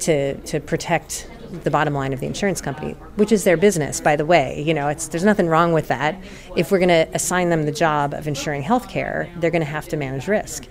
to 0.00 0.34
to 0.42 0.60
protect 0.60 1.28
the 1.64 1.70
bottom 1.70 1.92
line 1.92 2.12
of 2.12 2.20
the 2.20 2.26
insurance 2.26 2.60
company, 2.60 2.92
which 3.16 3.30
is 3.30 3.44
their 3.44 3.56
business, 3.56 4.00
by 4.00 4.16
the 4.16 4.24
way. 4.24 4.62
You 4.62 4.74
know, 4.74 4.88
it's 4.88 5.08
there's 5.08 5.24
nothing 5.24 5.48
wrong 5.48 5.72
with 5.72 5.88
that. 5.88 6.16
If 6.56 6.70
we're 6.70 6.78
going 6.78 6.88
to 6.88 7.08
assign 7.14 7.50
them 7.50 7.64
the 7.64 7.72
job 7.72 8.14
of 8.14 8.26
insuring 8.26 8.62
health 8.62 8.88
care, 8.88 9.28
they're 9.36 9.50
going 9.50 9.60
to 9.60 9.66
have 9.66 9.88
to 9.88 9.96
manage 9.96 10.28
risk. 10.28 10.66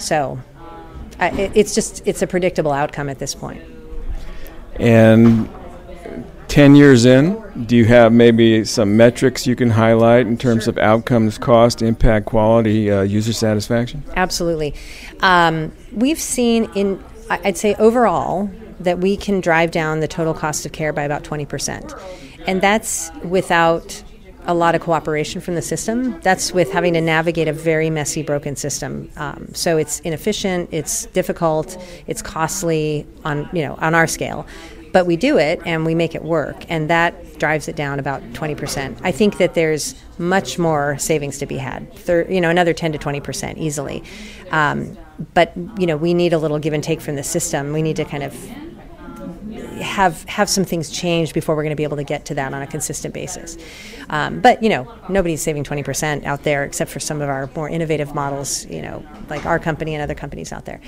So, 0.00 0.40
I, 1.18 1.28
it, 1.30 1.52
it's 1.54 1.74
just 1.74 2.02
it's 2.06 2.22
a 2.22 2.26
predictable 2.26 2.72
outcome 2.72 3.08
at 3.08 3.18
this 3.18 3.34
point. 3.34 3.62
And 4.76 5.48
10 6.50 6.74
years 6.74 7.04
in, 7.04 7.40
do 7.66 7.76
you 7.76 7.84
have 7.84 8.12
maybe 8.12 8.64
some 8.64 8.96
metrics 8.96 9.46
you 9.46 9.54
can 9.54 9.70
highlight 9.70 10.26
in 10.26 10.36
terms 10.36 10.64
sure. 10.64 10.72
of 10.72 10.78
outcomes, 10.78 11.38
cost, 11.38 11.80
impact, 11.80 12.26
quality, 12.26 12.90
uh, 12.90 13.02
user 13.02 13.32
satisfaction? 13.32 14.02
Absolutely. 14.16 14.74
Um, 15.20 15.72
we've 15.92 16.18
seen 16.18 16.68
in, 16.74 17.02
I'd 17.28 17.56
say 17.56 17.76
overall, 17.76 18.50
that 18.80 18.98
we 18.98 19.16
can 19.16 19.40
drive 19.40 19.70
down 19.70 20.00
the 20.00 20.08
total 20.08 20.34
cost 20.34 20.66
of 20.66 20.72
care 20.72 20.92
by 20.92 21.02
about 21.02 21.22
20%. 21.22 21.96
And 22.48 22.60
that's 22.60 23.12
without 23.22 24.02
a 24.46 24.54
lot 24.54 24.74
of 24.74 24.80
cooperation 24.80 25.40
from 25.40 25.54
the 25.54 25.62
system. 25.62 26.20
That's 26.20 26.52
with 26.52 26.72
having 26.72 26.94
to 26.94 27.00
navigate 27.00 27.48
a 27.48 27.52
very 27.52 27.90
messy, 27.90 28.22
broken 28.22 28.56
system. 28.56 29.10
Um, 29.16 29.54
so 29.54 29.76
it's 29.76 30.00
inefficient, 30.00 30.70
it's 30.72 31.06
difficult, 31.06 31.76
it's 32.06 32.22
costly 32.22 33.06
on 33.24 33.48
you 33.52 33.62
know 33.62 33.74
on 33.76 33.94
our 33.94 34.06
scale. 34.06 34.46
But 34.92 35.06
we 35.06 35.16
do 35.16 35.38
it 35.38 35.60
and 35.64 35.86
we 35.86 35.94
make 35.94 36.14
it 36.14 36.24
work, 36.24 36.64
and 36.68 36.90
that 36.90 37.38
drives 37.38 37.68
it 37.68 37.76
down 37.76 38.00
about 38.00 38.22
20%. 38.32 39.00
I 39.04 39.12
think 39.12 39.38
that 39.38 39.54
there's 39.54 39.94
much 40.18 40.58
more 40.58 40.98
savings 40.98 41.38
to 41.38 41.46
be 41.46 41.58
had, 41.58 41.92
Thir- 41.94 42.26
you 42.28 42.40
know, 42.40 42.50
another 42.50 42.72
10 42.72 42.92
to 42.92 42.98
20% 42.98 43.56
easily. 43.56 44.02
Um, 44.50 44.98
but 45.34 45.52
you 45.78 45.86
know, 45.86 45.96
we 45.96 46.12
need 46.12 46.32
a 46.32 46.38
little 46.38 46.58
give 46.58 46.72
and 46.72 46.82
take 46.82 47.00
from 47.00 47.14
the 47.14 47.22
system. 47.22 47.72
We 47.72 47.82
need 47.82 47.96
to 47.96 48.04
kind 48.04 48.22
of 48.22 48.34
have 49.90 50.24
have 50.24 50.48
some 50.48 50.64
things 50.64 50.88
change 50.90 51.34
before 51.34 51.54
we're 51.54 51.62
going 51.62 51.70
to 51.70 51.76
be 51.76 51.84
able 51.84 51.96
to 51.98 52.04
get 52.04 52.24
to 52.26 52.34
that 52.34 52.54
on 52.54 52.62
a 52.62 52.66
consistent 52.66 53.12
basis. 53.12 53.58
Um, 54.08 54.40
but 54.40 54.62
you 54.62 54.68
know, 54.68 54.92
nobody's 55.08 55.42
saving 55.42 55.64
20% 55.64 56.24
out 56.24 56.44
there 56.44 56.64
except 56.64 56.90
for 56.90 57.00
some 57.00 57.20
of 57.20 57.28
our 57.28 57.50
more 57.54 57.68
innovative 57.68 58.14
models. 58.14 58.64
You 58.66 58.82
know, 58.82 59.04
like 59.28 59.44
our 59.44 59.58
company 59.58 59.94
and 59.94 60.02
other 60.02 60.14
companies 60.14 60.52
out 60.52 60.64
there. 60.64 60.80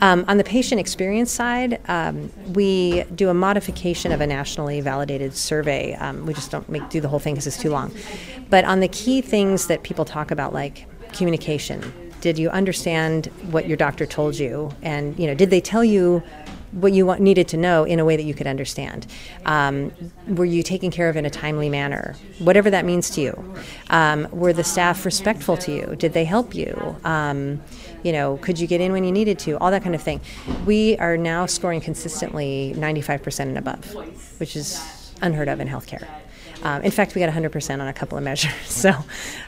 Um, 0.00 0.24
on 0.28 0.38
the 0.38 0.44
patient 0.44 0.80
experience 0.80 1.30
side, 1.30 1.80
um, 1.88 2.30
we 2.52 3.04
do 3.14 3.28
a 3.28 3.34
modification 3.34 4.12
of 4.12 4.20
a 4.20 4.26
nationally 4.26 4.80
validated 4.80 5.34
survey. 5.34 5.94
Um, 5.94 6.26
we 6.26 6.34
just 6.34 6.50
don't 6.50 6.68
make 6.68 6.88
do 6.90 7.00
the 7.00 7.08
whole 7.08 7.20
thing 7.20 7.34
because 7.34 7.46
it's 7.46 7.60
too 7.60 7.70
long. 7.70 7.92
But 8.50 8.64
on 8.64 8.80
the 8.80 8.88
key 8.88 9.20
things 9.20 9.68
that 9.68 9.82
people 9.82 10.04
talk 10.04 10.30
about, 10.30 10.52
like 10.52 10.86
communication, 11.12 11.80
did 12.20 12.38
you 12.38 12.50
understand 12.50 13.26
what 13.50 13.68
your 13.68 13.76
doctor 13.76 14.06
told 14.06 14.38
you, 14.38 14.70
and 14.82 15.18
you 15.18 15.26
know, 15.26 15.34
did 15.34 15.50
they 15.50 15.60
tell 15.60 15.84
you 15.84 16.22
what 16.74 16.92
you 16.92 17.06
want, 17.06 17.20
needed 17.20 17.48
to 17.48 17.56
know 17.56 17.84
in 17.84 18.00
a 18.00 18.04
way 18.04 18.16
that 18.16 18.24
you 18.24 18.34
could 18.34 18.46
understand. 18.46 19.06
Um, 19.46 19.92
were 20.26 20.44
you 20.44 20.62
taken 20.62 20.90
care 20.90 21.08
of 21.08 21.16
in 21.16 21.24
a 21.24 21.30
timely 21.30 21.68
manner? 21.68 22.16
Whatever 22.38 22.70
that 22.70 22.84
means 22.84 23.10
to 23.10 23.20
you. 23.20 23.54
Um, 23.90 24.28
were 24.32 24.52
the 24.52 24.64
staff 24.64 25.04
respectful 25.04 25.56
to 25.58 25.72
you? 25.72 25.96
Did 25.96 26.12
they 26.12 26.24
help 26.24 26.54
you? 26.54 26.96
Um, 27.04 27.62
you 28.02 28.12
know, 28.12 28.36
could 28.38 28.58
you 28.58 28.66
get 28.66 28.80
in 28.80 28.92
when 28.92 29.04
you 29.04 29.12
needed 29.12 29.38
to? 29.40 29.56
All 29.58 29.70
that 29.70 29.82
kind 29.82 29.94
of 29.94 30.02
thing. 30.02 30.20
We 30.66 30.96
are 30.98 31.16
now 31.16 31.46
scoring 31.46 31.80
consistently 31.80 32.74
95% 32.76 33.40
and 33.40 33.58
above, 33.58 33.94
which 34.38 34.56
is 34.56 35.12
unheard 35.22 35.48
of 35.48 35.60
in 35.60 35.68
healthcare. 35.68 36.06
Um, 36.62 36.82
in 36.82 36.90
fact, 36.90 37.14
we 37.14 37.20
got 37.20 37.32
100% 37.32 37.80
on 37.80 37.88
a 37.88 37.92
couple 37.92 38.18
of 38.18 38.24
measures. 38.24 38.52
So 38.64 38.92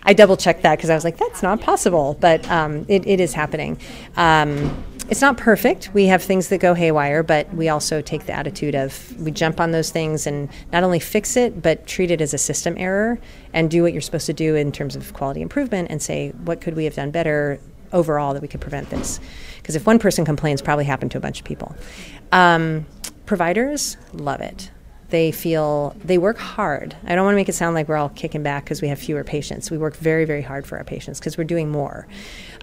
I 0.03 0.15
double 0.15 0.37
checked 0.37 0.63
that 0.63 0.77
because 0.77 0.89
I 0.89 0.95
was 0.95 1.05
like, 1.05 1.19
that's 1.19 1.43
not 1.43 1.61
possible. 1.61 2.17
But 2.19 2.49
um, 2.51 2.87
it, 2.89 3.07
it 3.07 3.21
is 3.21 3.35
happening. 3.35 3.79
Um, 4.17 4.83
it's 5.09 5.21
not 5.21 5.37
perfect. 5.37 5.91
We 5.95 6.07
have 6.07 6.23
things 6.23 6.49
that 6.49 6.59
go 6.59 6.75
haywire, 6.75 7.23
but 7.23 7.53
we 7.55 7.69
also 7.69 8.01
take 8.01 8.27
the 8.27 8.33
attitude 8.33 8.75
of 8.75 9.17
we 9.21 9.31
jump 9.31 9.61
on 9.61 9.71
those 9.71 9.91
things 9.91 10.27
and 10.27 10.49
not 10.73 10.83
only 10.83 10.99
fix 10.99 11.37
it, 11.37 11.63
but 11.63 11.87
treat 11.87 12.11
it 12.11 12.21
as 12.21 12.35
a 12.35 12.39
system 12.39 12.75
error 12.77 13.19
and 13.53 13.71
do 13.71 13.83
what 13.83 13.93
you're 13.93 14.03
supposed 14.03 14.27
to 14.27 14.33
do 14.33 14.57
in 14.57 14.73
terms 14.73 14.97
of 14.97 15.13
quality 15.15 15.43
improvement 15.43 15.91
and 15.91 16.03
say, 16.03 16.31
what 16.31 16.61
could 16.61 16.75
we 16.75 16.85
have 16.85 16.95
done 16.95 17.11
better 17.11 17.61
overall 17.93 18.35
that 18.35 18.43
we 18.43 18.49
could 18.49 18.61
prevent 18.61 18.91
this? 18.91 19.21
Because 19.59 19.77
if 19.77 19.87
one 19.87 19.99
person 19.99 20.25
complains, 20.25 20.61
probably 20.61 20.85
happened 20.85 21.13
to 21.13 21.19
a 21.19 21.21
bunch 21.21 21.39
of 21.39 21.45
people. 21.45 21.77
Um, 22.33 22.87
providers 23.27 23.97
love 24.13 24.41
it 24.41 24.71
they 25.11 25.31
feel 25.31 25.95
they 26.05 26.19
work 26.19 26.39
hard. 26.39 26.97
I 27.05 27.15
don't 27.15 27.25
want 27.25 27.35
to 27.35 27.37
make 27.37 27.49
it 27.49 27.55
sound 27.55 27.75
like 27.75 27.89
we're 27.89 27.97
all 27.97 28.09
kicking 28.09 28.43
back 28.43 28.65
because 28.65 28.83
we 28.83 28.89
have 28.89 28.99
fewer 28.99 29.25
patients. 29.25 29.71
We 29.71 29.79
work 29.79 29.97
very, 29.97 30.25
very 30.25 30.43
hard 30.43 30.67
for 30.67 30.79
our 30.79 30.85
patients 30.85 31.21
because 31.21 31.39
we're 31.39 31.45
doing 31.45 31.71
more. 31.71 32.07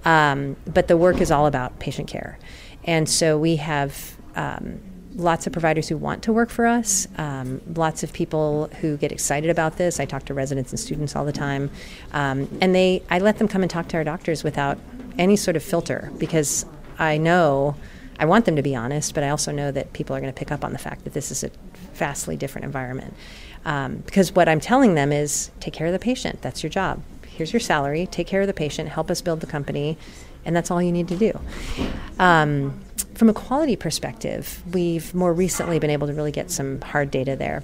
Um, 0.05 0.57
but 0.65 0.87
the 0.87 0.97
work 0.97 1.21
is 1.21 1.31
all 1.31 1.47
about 1.47 1.79
patient 1.79 2.07
care. 2.07 2.37
And 2.83 3.07
so 3.07 3.37
we 3.37 3.55
have 3.57 4.17
um, 4.35 4.81
lots 5.15 5.47
of 5.47 5.53
providers 5.53 5.87
who 5.87 5.97
want 5.97 6.23
to 6.23 6.33
work 6.33 6.49
for 6.49 6.65
us, 6.65 7.07
um, 7.17 7.61
lots 7.75 8.03
of 8.03 8.11
people 8.11 8.69
who 8.81 8.97
get 8.97 9.11
excited 9.11 9.49
about 9.49 9.77
this. 9.77 9.99
I 9.99 10.05
talk 10.05 10.25
to 10.25 10.33
residents 10.33 10.71
and 10.71 10.79
students 10.79 11.15
all 11.15 11.25
the 11.25 11.31
time. 11.31 11.69
Um, 12.11 12.49
and 12.61 12.75
they, 12.75 13.03
I 13.09 13.19
let 13.19 13.37
them 13.37 13.47
come 13.47 13.61
and 13.61 13.71
talk 13.71 13.87
to 13.89 13.97
our 13.97 14.03
doctors 14.03 14.43
without 14.43 14.77
any 15.17 15.35
sort 15.35 15.55
of 15.55 15.63
filter 15.63 16.11
because 16.17 16.65
I 16.99 17.17
know. 17.17 17.75
I 18.19 18.25
want 18.25 18.45
them 18.45 18.55
to 18.57 18.61
be 18.61 18.75
honest, 18.75 19.15
but 19.15 19.23
I 19.23 19.29
also 19.29 19.51
know 19.51 19.71
that 19.71 19.91
people 19.93 20.15
are 20.15 20.21
going 20.21 20.31
to 20.31 20.37
pick 20.37 20.51
up 20.51 20.63
on 20.63 20.71
the 20.71 20.77
fact 20.77 21.03
that 21.03 21.13
this 21.13 21.31
is 21.31 21.43
a 21.43 21.49
vastly 21.93 22.35
different 22.35 22.65
environment. 22.65 23.13
Um, 23.65 23.97
because 24.05 24.33
what 24.33 24.49
I'm 24.49 24.59
telling 24.59 24.95
them 24.95 25.11
is 25.11 25.51
take 25.59 25.73
care 25.73 25.87
of 25.87 25.93
the 25.93 25.99
patient. 25.99 26.41
That's 26.41 26.63
your 26.63 26.69
job 26.69 27.01
here's 27.33 27.51
your 27.51 27.59
salary, 27.59 28.07
take 28.07 28.27
care 28.27 28.41
of 28.41 28.47
the 28.47 28.53
patient, 28.53 28.89
help 28.89 29.09
us 29.09 29.21
build 29.21 29.39
the 29.39 29.47
company, 29.47 29.97
and 30.45 30.55
that's 30.55 30.69
all 30.69 30.81
you 30.81 30.91
need 30.91 31.07
to 31.07 31.17
do. 31.17 31.39
Um, 32.19 32.79
from 33.15 33.29
a 33.29 33.33
quality 33.33 33.75
perspective, 33.75 34.61
we've 34.71 35.13
more 35.13 35.33
recently 35.33 35.79
been 35.79 35.89
able 35.89 36.07
to 36.07 36.13
really 36.13 36.31
get 36.31 36.51
some 36.51 36.81
hard 36.81 37.11
data 37.11 37.35
there. 37.35 37.63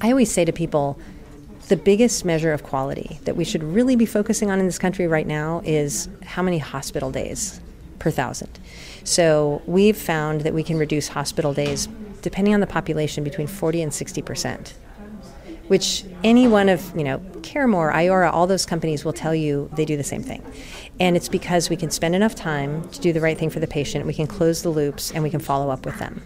I 0.00 0.10
always 0.10 0.32
say 0.32 0.44
to 0.44 0.52
people, 0.52 0.98
the 1.68 1.76
biggest 1.76 2.24
measure 2.24 2.52
of 2.52 2.62
quality 2.62 3.20
that 3.24 3.36
we 3.36 3.44
should 3.44 3.62
really 3.62 3.94
be 3.94 4.06
focusing 4.06 4.50
on 4.50 4.58
in 4.58 4.66
this 4.66 4.78
country 4.78 5.06
right 5.06 5.26
now 5.26 5.62
is 5.64 6.08
how 6.24 6.42
many 6.42 6.58
hospital 6.58 7.10
days 7.10 7.60
per 7.98 8.10
thousand. 8.10 8.58
So 9.04 9.62
we've 9.66 9.96
found 9.96 10.40
that 10.42 10.54
we 10.54 10.64
can 10.64 10.76
reduce 10.76 11.08
hospital 11.08 11.54
days, 11.54 11.88
depending 12.22 12.54
on 12.54 12.60
the 12.60 12.66
population, 12.66 13.22
between 13.22 13.46
40 13.46 13.82
and 13.82 13.94
60 13.94 14.22
percent 14.22 14.74
which 15.72 16.04
any 16.22 16.46
one 16.46 16.68
of, 16.68 16.94
you 16.96 17.02
know, 17.02 17.18
CareMore, 17.40 17.92
Iora, 17.92 18.30
all 18.30 18.46
those 18.46 18.66
companies 18.66 19.06
will 19.06 19.12
tell 19.14 19.34
you 19.34 19.70
they 19.74 19.86
do 19.86 19.96
the 19.96 20.04
same 20.04 20.22
thing. 20.22 20.44
And 21.00 21.16
it's 21.16 21.30
because 21.30 21.70
we 21.70 21.76
can 21.76 21.90
spend 21.90 22.14
enough 22.14 22.34
time 22.34 22.86
to 22.90 23.00
do 23.00 23.12
the 23.12 23.22
right 23.22 23.38
thing 23.38 23.48
for 23.48 23.58
the 23.58 23.66
patient, 23.66 24.04
we 24.06 24.12
can 24.12 24.26
close 24.26 24.62
the 24.62 24.68
loops, 24.68 25.10
and 25.12 25.22
we 25.22 25.30
can 25.30 25.40
follow 25.40 25.70
up 25.70 25.86
with 25.86 25.98
them. 25.98 26.22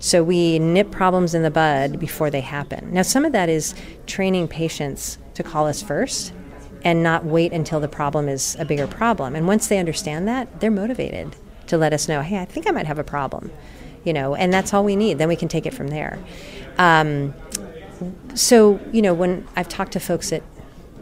So 0.00 0.22
we 0.22 0.58
nip 0.58 0.90
problems 0.90 1.34
in 1.34 1.42
the 1.42 1.50
bud 1.50 1.98
before 1.98 2.28
they 2.28 2.42
happen. 2.42 2.92
Now, 2.92 3.00
some 3.00 3.24
of 3.24 3.32
that 3.32 3.48
is 3.48 3.74
training 4.06 4.48
patients 4.48 5.18
to 5.32 5.42
call 5.42 5.66
us 5.66 5.82
first 5.82 6.34
and 6.84 7.02
not 7.02 7.24
wait 7.24 7.52
until 7.52 7.80
the 7.80 7.88
problem 7.88 8.28
is 8.28 8.54
a 8.58 8.66
bigger 8.66 8.86
problem. 8.86 9.34
And 9.34 9.46
once 9.46 9.68
they 9.68 9.78
understand 9.78 10.28
that, 10.28 10.60
they're 10.60 10.70
motivated 10.70 11.36
to 11.68 11.78
let 11.78 11.92
us 11.92 12.06
know, 12.06 12.20
hey, 12.20 12.38
I 12.38 12.44
think 12.44 12.68
I 12.68 12.70
might 12.70 12.86
have 12.86 12.98
a 12.98 13.04
problem. 13.04 13.50
You 14.04 14.12
know, 14.12 14.34
and 14.34 14.52
that's 14.52 14.72
all 14.72 14.84
we 14.84 14.96
need. 14.96 15.18
Then 15.18 15.28
we 15.28 15.36
can 15.36 15.48
take 15.48 15.66
it 15.66 15.74
from 15.74 15.88
there. 15.88 16.18
Um, 16.78 17.34
so, 18.34 18.80
you 18.92 19.02
know, 19.02 19.12
when 19.12 19.46
I've 19.56 19.68
talked 19.68 19.92
to 19.92 20.00
folks 20.00 20.32
at 20.32 20.42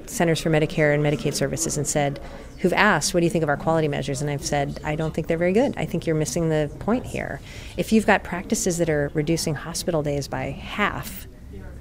Centers 0.06 0.40
for 0.40 0.50
Medicare 0.50 0.94
and 0.94 1.04
Medicaid 1.04 1.34
Services 1.34 1.76
and 1.76 1.86
said, 1.86 2.20
who've 2.58 2.72
asked, 2.72 3.14
what 3.14 3.20
do 3.20 3.26
you 3.26 3.30
think 3.30 3.42
of 3.42 3.48
our 3.48 3.56
quality 3.56 3.88
measures? 3.88 4.20
And 4.20 4.30
I've 4.30 4.44
said, 4.44 4.80
I 4.82 4.96
don't 4.96 5.14
think 5.14 5.28
they're 5.28 5.38
very 5.38 5.52
good. 5.52 5.74
I 5.76 5.84
think 5.84 6.06
you're 6.06 6.16
missing 6.16 6.48
the 6.48 6.70
point 6.80 7.06
here. 7.06 7.40
If 7.76 7.92
you've 7.92 8.06
got 8.06 8.24
practices 8.24 8.78
that 8.78 8.90
are 8.90 9.10
reducing 9.14 9.54
hospital 9.54 10.02
days 10.02 10.26
by 10.26 10.50
half, 10.50 11.28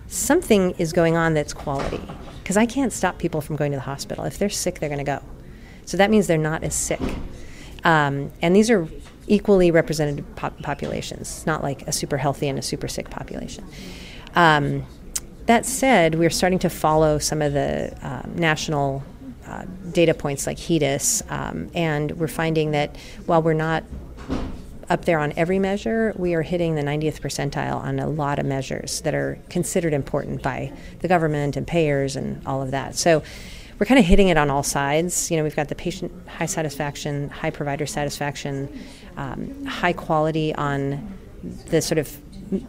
something 0.07 0.71
is 0.77 0.93
going 0.93 1.17
on 1.17 1.33
that's 1.33 1.53
quality. 1.53 2.01
Because 2.43 2.57
I 2.57 2.65
can't 2.65 2.93
stop 2.93 3.17
people 3.17 3.41
from 3.41 3.55
going 3.55 3.71
to 3.71 3.77
the 3.77 3.83
hospital. 3.83 4.23
If 4.25 4.37
they're 4.37 4.49
sick, 4.49 4.79
they're 4.79 4.89
going 4.89 5.03
to 5.03 5.03
go. 5.03 5.21
So 5.85 5.97
that 5.97 6.11
means 6.11 6.27
they're 6.27 6.37
not 6.37 6.63
as 6.63 6.75
sick. 6.75 7.01
Um, 7.83 8.31
and 8.41 8.55
these 8.55 8.69
are 8.69 8.87
equally 9.27 9.71
represented 9.71 10.25
pop- 10.35 10.61
populations, 10.61 11.21
it's 11.21 11.45
not 11.45 11.61
like 11.61 11.87
a 11.87 11.91
super 11.91 12.17
healthy 12.17 12.47
and 12.47 12.57
a 12.57 12.61
super 12.61 12.87
sick 12.87 13.09
population. 13.09 13.65
Um, 14.35 14.85
that 15.45 15.65
said, 15.65 16.15
we're 16.15 16.29
starting 16.29 16.59
to 16.59 16.69
follow 16.69 17.19
some 17.19 17.41
of 17.41 17.53
the 17.53 17.97
um, 18.01 18.35
national 18.35 19.03
uh, 19.47 19.63
data 19.91 20.13
points 20.13 20.45
like 20.45 20.57
HEDIS, 20.57 21.23
um, 21.31 21.69
and 21.73 22.11
we're 22.11 22.27
finding 22.27 22.71
that 22.71 22.97
while 23.25 23.41
we're 23.41 23.53
not 23.53 23.83
up 24.89 25.05
there 25.05 25.19
on 25.19 25.33
every 25.35 25.59
measure, 25.59 26.13
we 26.17 26.33
are 26.33 26.41
hitting 26.41 26.75
the 26.75 26.81
90th 26.81 27.19
percentile 27.21 27.75
on 27.75 27.99
a 27.99 28.07
lot 28.07 28.39
of 28.39 28.45
measures 28.45 29.01
that 29.01 29.13
are 29.13 29.37
considered 29.49 29.93
important 29.93 30.41
by 30.41 30.71
the 30.99 31.07
government 31.07 31.57
and 31.57 31.67
payers 31.67 32.15
and 32.15 32.45
all 32.45 32.61
of 32.61 32.71
that. 32.71 32.95
So 32.95 33.21
we're 33.79 33.85
kind 33.85 33.99
of 33.99 34.05
hitting 34.05 34.29
it 34.29 34.37
on 34.37 34.49
all 34.49 34.63
sides. 34.63 35.29
You 35.29 35.37
know, 35.37 35.43
we've 35.43 35.55
got 35.55 35.67
the 35.67 35.75
patient 35.75 36.11
high 36.27 36.45
satisfaction, 36.45 37.29
high 37.29 37.51
provider 37.51 37.85
satisfaction, 37.85 38.79
um, 39.17 39.65
high 39.65 39.93
quality 39.93 40.53
on 40.55 41.17
the 41.67 41.81
sort 41.81 41.97
of 41.97 42.17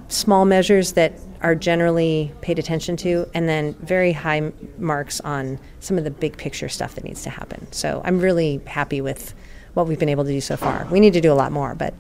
small 0.09 0.45
measures 0.45 0.93
that 0.93 1.13
are 1.41 1.55
generally 1.55 2.33
paid 2.41 2.59
attention 2.59 2.97
to, 2.97 3.29
and 3.33 3.49
then 3.49 3.75
very 3.75 4.13
high 4.13 4.53
marks 4.77 5.21
on 5.21 5.59
some 5.81 5.97
of 5.97 6.05
the 6.05 6.11
big 6.11 6.37
picture 6.37 6.69
stuff 6.69 6.95
that 6.97 7.05
needs 7.05 7.23
to 7.23 7.31
happen. 7.31 7.71
So 7.73 8.03
I'm 8.05 8.19
really 8.19 8.61
happy 8.67 9.01
with 9.01 9.35
what 9.75 9.87
we've 9.87 9.99
been 9.99 10.09
able 10.09 10.25
to 10.25 10.31
do 10.31 10.41
so 10.41 10.57
far. 10.57 10.87
We 10.91 10.99
need 11.01 11.13
to 11.13 11.21
do 11.21 11.33
a 11.33 11.35
lot 11.35 11.53
more, 11.53 11.75
but 11.75 11.95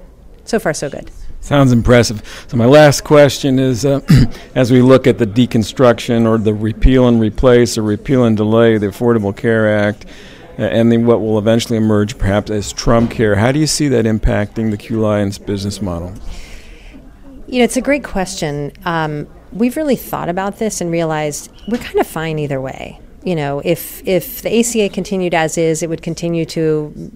so 0.45 0.59
far, 0.59 0.75
so 0.75 0.91
good. 0.91 1.11
Sounds 1.41 1.73
impressive. 1.73 2.23
So, 2.49 2.57
my 2.57 2.67
last 2.67 3.05
question 3.05 3.59
is 3.59 3.85
uh, 3.85 4.01
as 4.55 4.71
we 4.71 4.83
look 4.83 5.07
at 5.07 5.19
the 5.19 5.27
deconstruction 5.27 6.27
or 6.27 6.37
the 6.37 6.53
repeal 6.53 7.09
and 7.09 7.21
replace 7.21 7.79
or 7.79 7.83
repeal 7.83 8.25
and 8.25 8.37
delay 8.37 8.77
the 8.77 8.89
Affordable 8.89 9.35
Care 9.35 9.79
Act, 9.79 10.05
uh, 10.59 10.63
and 10.63 10.91
then 10.91 11.07
what 11.07 11.21
will 11.21 11.39
eventually 11.39 11.77
emerge 11.77 12.19
perhaps 12.19 12.51
as 12.51 12.73
Trump 12.73 13.11
Care, 13.11 13.37
how 13.37 13.53
do 13.53 13.61
you 13.61 13.67
see 13.67 13.89
that 13.89 14.05
impacting 14.05 14.71
the 14.71 14.77
Qliance 14.77 15.45
business 15.45 15.81
model? 15.81 16.13
You 17.47 17.59
know, 17.59 17.65
it's 17.65 17.77
a 17.77 17.83
great 17.83 18.05
question. 18.05 18.73
Um, 18.85 19.27
we've 19.53 19.77
really 19.77 19.97
thought 19.97 20.29
about 20.29 20.59
this 20.59 20.81
and 20.81 20.91
realized 20.91 21.51
we're 21.69 21.79
kind 21.79 21.99
of 21.99 22.07
fine 22.07 22.39
either 22.39 22.61
way. 22.61 23.01
You 23.25 23.35
know, 23.35 23.61
if 23.65 24.07
if 24.07 24.43
the 24.43 24.61
ACA 24.61 24.89
continued 24.89 25.35
as 25.35 25.59
is, 25.59 25.83
it 25.83 25.89
would 25.89 26.03
continue 26.03 26.45
to, 26.47 27.13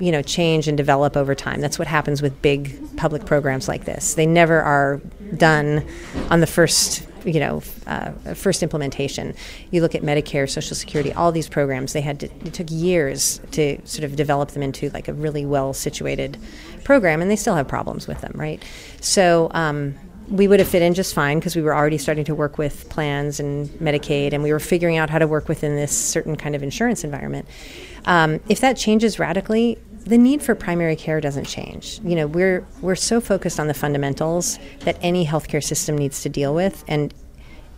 you 0.00 0.12
know, 0.12 0.22
change 0.22 0.68
and 0.68 0.76
develop 0.76 1.16
over 1.16 1.34
time. 1.34 1.60
That's 1.60 1.78
what 1.78 1.88
happens 1.88 2.20
with 2.20 2.40
big 2.42 2.96
public 2.96 3.24
programs 3.24 3.66
like 3.66 3.84
this. 3.84 4.14
They 4.14 4.26
never 4.26 4.60
are 4.60 5.00
done 5.36 5.86
on 6.30 6.40
the 6.40 6.46
first 6.46 7.06
you 7.26 7.40
know, 7.40 7.60
uh, 7.88 8.12
first 8.34 8.62
implementation. 8.62 9.34
You 9.72 9.82
look 9.82 9.96
at 9.96 10.02
Medicare, 10.02 10.48
Social 10.48 10.76
Security, 10.76 11.12
all 11.12 11.32
these 11.32 11.48
programs. 11.48 11.92
They 11.92 12.00
had 12.00 12.20
to, 12.20 12.26
it 12.26 12.54
took 12.54 12.70
years 12.70 13.40
to 13.50 13.84
sort 13.84 14.04
of 14.04 14.14
develop 14.14 14.52
them 14.52 14.62
into 14.62 14.90
like 14.90 15.08
a 15.08 15.12
really 15.12 15.44
well 15.44 15.72
situated 15.72 16.38
program, 16.84 17.20
and 17.20 17.28
they 17.28 17.36
still 17.36 17.56
have 17.56 17.66
problems 17.66 18.06
with 18.06 18.20
them, 18.20 18.32
right? 18.36 18.62
So. 19.00 19.50
Um, 19.52 19.96
we 20.28 20.48
would 20.48 20.58
have 20.60 20.68
fit 20.68 20.82
in 20.82 20.94
just 20.94 21.14
fine 21.14 21.38
because 21.38 21.54
we 21.54 21.62
were 21.62 21.74
already 21.74 21.98
starting 21.98 22.24
to 22.24 22.34
work 22.34 22.58
with 22.58 22.88
plans 22.88 23.38
and 23.38 23.68
Medicaid, 23.78 24.32
and 24.32 24.42
we 24.42 24.52
were 24.52 24.60
figuring 24.60 24.96
out 24.96 25.10
how 25.10 25.18
to 25.18 25.26
work 25.26 25.48
within 25.48 25.76
this 25.76 25.96
certain 25.96 26.36
kind 26.36 26.54
of 26.54 26.62
insurance 26.62 27.04
environment. 27.04 27.46
Um, 28.06 28.40
if 28.48 28.60
that 28.60 28.76
changes 28.76 29.18
radically, 29.18 29.78
the 30.06 30.18
need 30.18 30.42
for 30.42 30.54
primary 30.54 30.96
care 30.96 31.20
doesn't 31.20 31.44
change. 31.46 32.00
You 32.04 32.14
know, 32.16 32.26
we're 32.26 32.66
we're 32.80 32.94
so 32.94 33.20
focused 33.20 33.58
on 33.58 33.66
the 33.66 33.74
fundamentals 33.74 34.58
that 34.80 34.96
any 35.00 35.26
healthcare 35.26 35.62
system 35.62 35.98
needs 35.98 36.22
to 36.22 36.28
deal 36.28 36.54
with, 36.54 36.84
and 36.86 37.12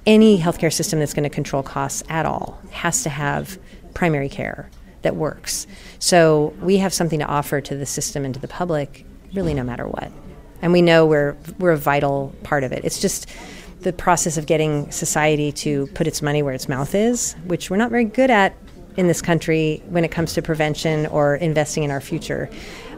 any 0.06 0.38
healthcare 0.38 0.72
system 0.72 0.98
that's 0.98 1.14
going 1.14 1.24
to 1.24 1.30
control 1.30 1.62
costs 1.62 2.02
at 2.08 2.24
all 2.24 2.60
has 2.70 3.02
to 3.02 3.10
have 3.10 3.58
primary 3.94 4.28
care 4.28 4.70
that 5.02 5.16
works. 5.16 5.66
So 5.98 6.54
we 6.60 6.78
have 6.78 6.92
something 6.94 7.18
to 7.18 7.26
offer 7.26 7.60
to 7.60 7.76
the 7.76 7.86
system 7.86 8.24
and 8.24 8.34
to 8.34 8.40
the 8.40 8.48
public, 8.48 9.04
really, 9.34 9.54
no 9.54 9.62
matter 9.62 9.86
what. 9.86 10.10
And 10.62 10.72
we 10.72 10.82
know 10.82 11.06
we're 11.06 11.36
we're 11.58 11.72
a 11.72 11.76
vital 11.76 12.34
part 12.42 12.64
of 12.64 12.72
it. 12.72 12.84
It's 12.84 13.00
just 13.00 13.28
the 13.80 13.92
process 13.92 14.36
of 14.36 14.46
getting 14.46 14.90
society 14.90 15.52
to 15.52 15.86
put 15.88 16.06
its 16.06 16.20
money 16.20 16.42
where 16.42 16.54
its 16.54 16.68
mouth 16.68 16.94
is, 16.94 17.34
which 17.44 17.70
we're 17.70 17.76
not 17.76 17.90
very 17.90 18.04
good 18.04 18.30
at 18.30 18.56
in 18.96 19.06
this 19.06 19.22
country 19.22 19.80
when 19.88 20.04
it 20.04 20.10
comes 20.10 20.34
to 20.34 20.42
prevention 20.42 21.06
or 21.06 21.36
investing 21.36 21.84
in 21.84 21.90
our 21.90 22.00
future. 22.00 22.50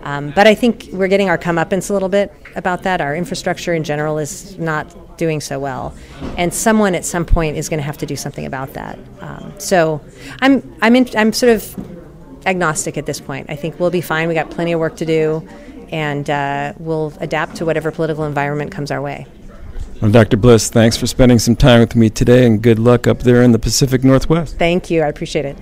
Um, 0.03 0.33
but 0.35 0.47
I 0.47 0.55
think 0.55 0.89
we're 0.93 1.09
getting 1.09 1.29
our 1.29 1.37
comeuppance 1.37 1.91
a 1.91 1.93
little 1.93 2.09
bit 2.09 2.33
about 2.57 2.85
that. 2.85 3.03
Our 3.03 3.15
infrastructure 3.15 3.75
in 3.75 3.85
general 3.85 4.19
is 4.19 4.59
not 4.59 5.19
doing 5.19 5.43
so 5.43 5.59
well, 5.59 5.95
and 6.39 6.55
someone 6.55 6.95
at 6.95 7.05
some 7.05 7.27
point 7.27 7.59
is 7.59 7.69
going 7.69 7.79
to 7.79 7.85
have 7.85 7.99
to 7.99 8.07
do 8.07 8.17
something 8.17 8.47
about 8.47 8.73
that. 8.73 8.99
Um, 9.21 9.53
so 9.59 10.01
I'm 10.41 10.75
I'm 10.81 10.97
in, 10.97 11.07
I'm 11.15 11.35
sort 11.35 11.53
of 11.53 12.47
agnostic 12.47 12.97
at 12.97 13.05
this 13.05 13.21
point. 13.21 13.51
I 13.51 13.57
think 13.57 13.79
we'll 13.79 13.91
be 13.91 14.01
fine. 14.01 14.29
We 14.29 14.35
got 14.35 14.51
plenty 14.51 14.73
of 14.73 14.81
work 14.81 14.97
to 14.97 15.05
do, 15.05 15.47
and 15.91 16.31
uh, 16.31 16.73
we'll 16.79 17.13
adapt 17.21 17.57
to 17.57 17.65
whatever 17.67 17.91
political 17.91 18.25
environment 18.25 18.73
comes 18.73 18.91
our 18.91 19.03
way. 19.03 19.27
Well, 20.01 20.11
Dr. 20.11 20.39
Bliss, 20.39 20.71
thanks 20.71 20.97
for 20.97 21.07
spending 21.07 21.39
some 21.39 21.57
time 21.57 21.81
with 21.81 21.95
me 21.95 22.09
today 22.09 22.47
and 22.47 22.63
good 22.63 22.79
luck 22.79 23.07
up 23.07 23.19
there 23.19 23.43
in 23.43 23.53
the 23.53 23.59
Pacific 23.59 24.03
Northwest. 24.03 24.57
Thank 24.57 24.91
you. 24.91 25.03
I 25.03 25.09
appreciate 25.09 25.45
it. 25.45 25.59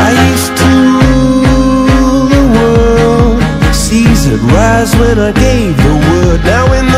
I 0.00 0.10
used 0.30 0.56
to 0.62 0.70
rule 1.00 2.26
the 2.28 2.44
world. 2.54 3.74
Seas 3.74 4.28
would 4.28 4.40
rise 4.52 4.94
when 4.96 5.18
I 5.18 5.32
gave 5.32 5.76
the 5.76 5.94
word. 6.08 6.40
Now 6.44 6.72
in 6.72 6.86
the 6.86 6.97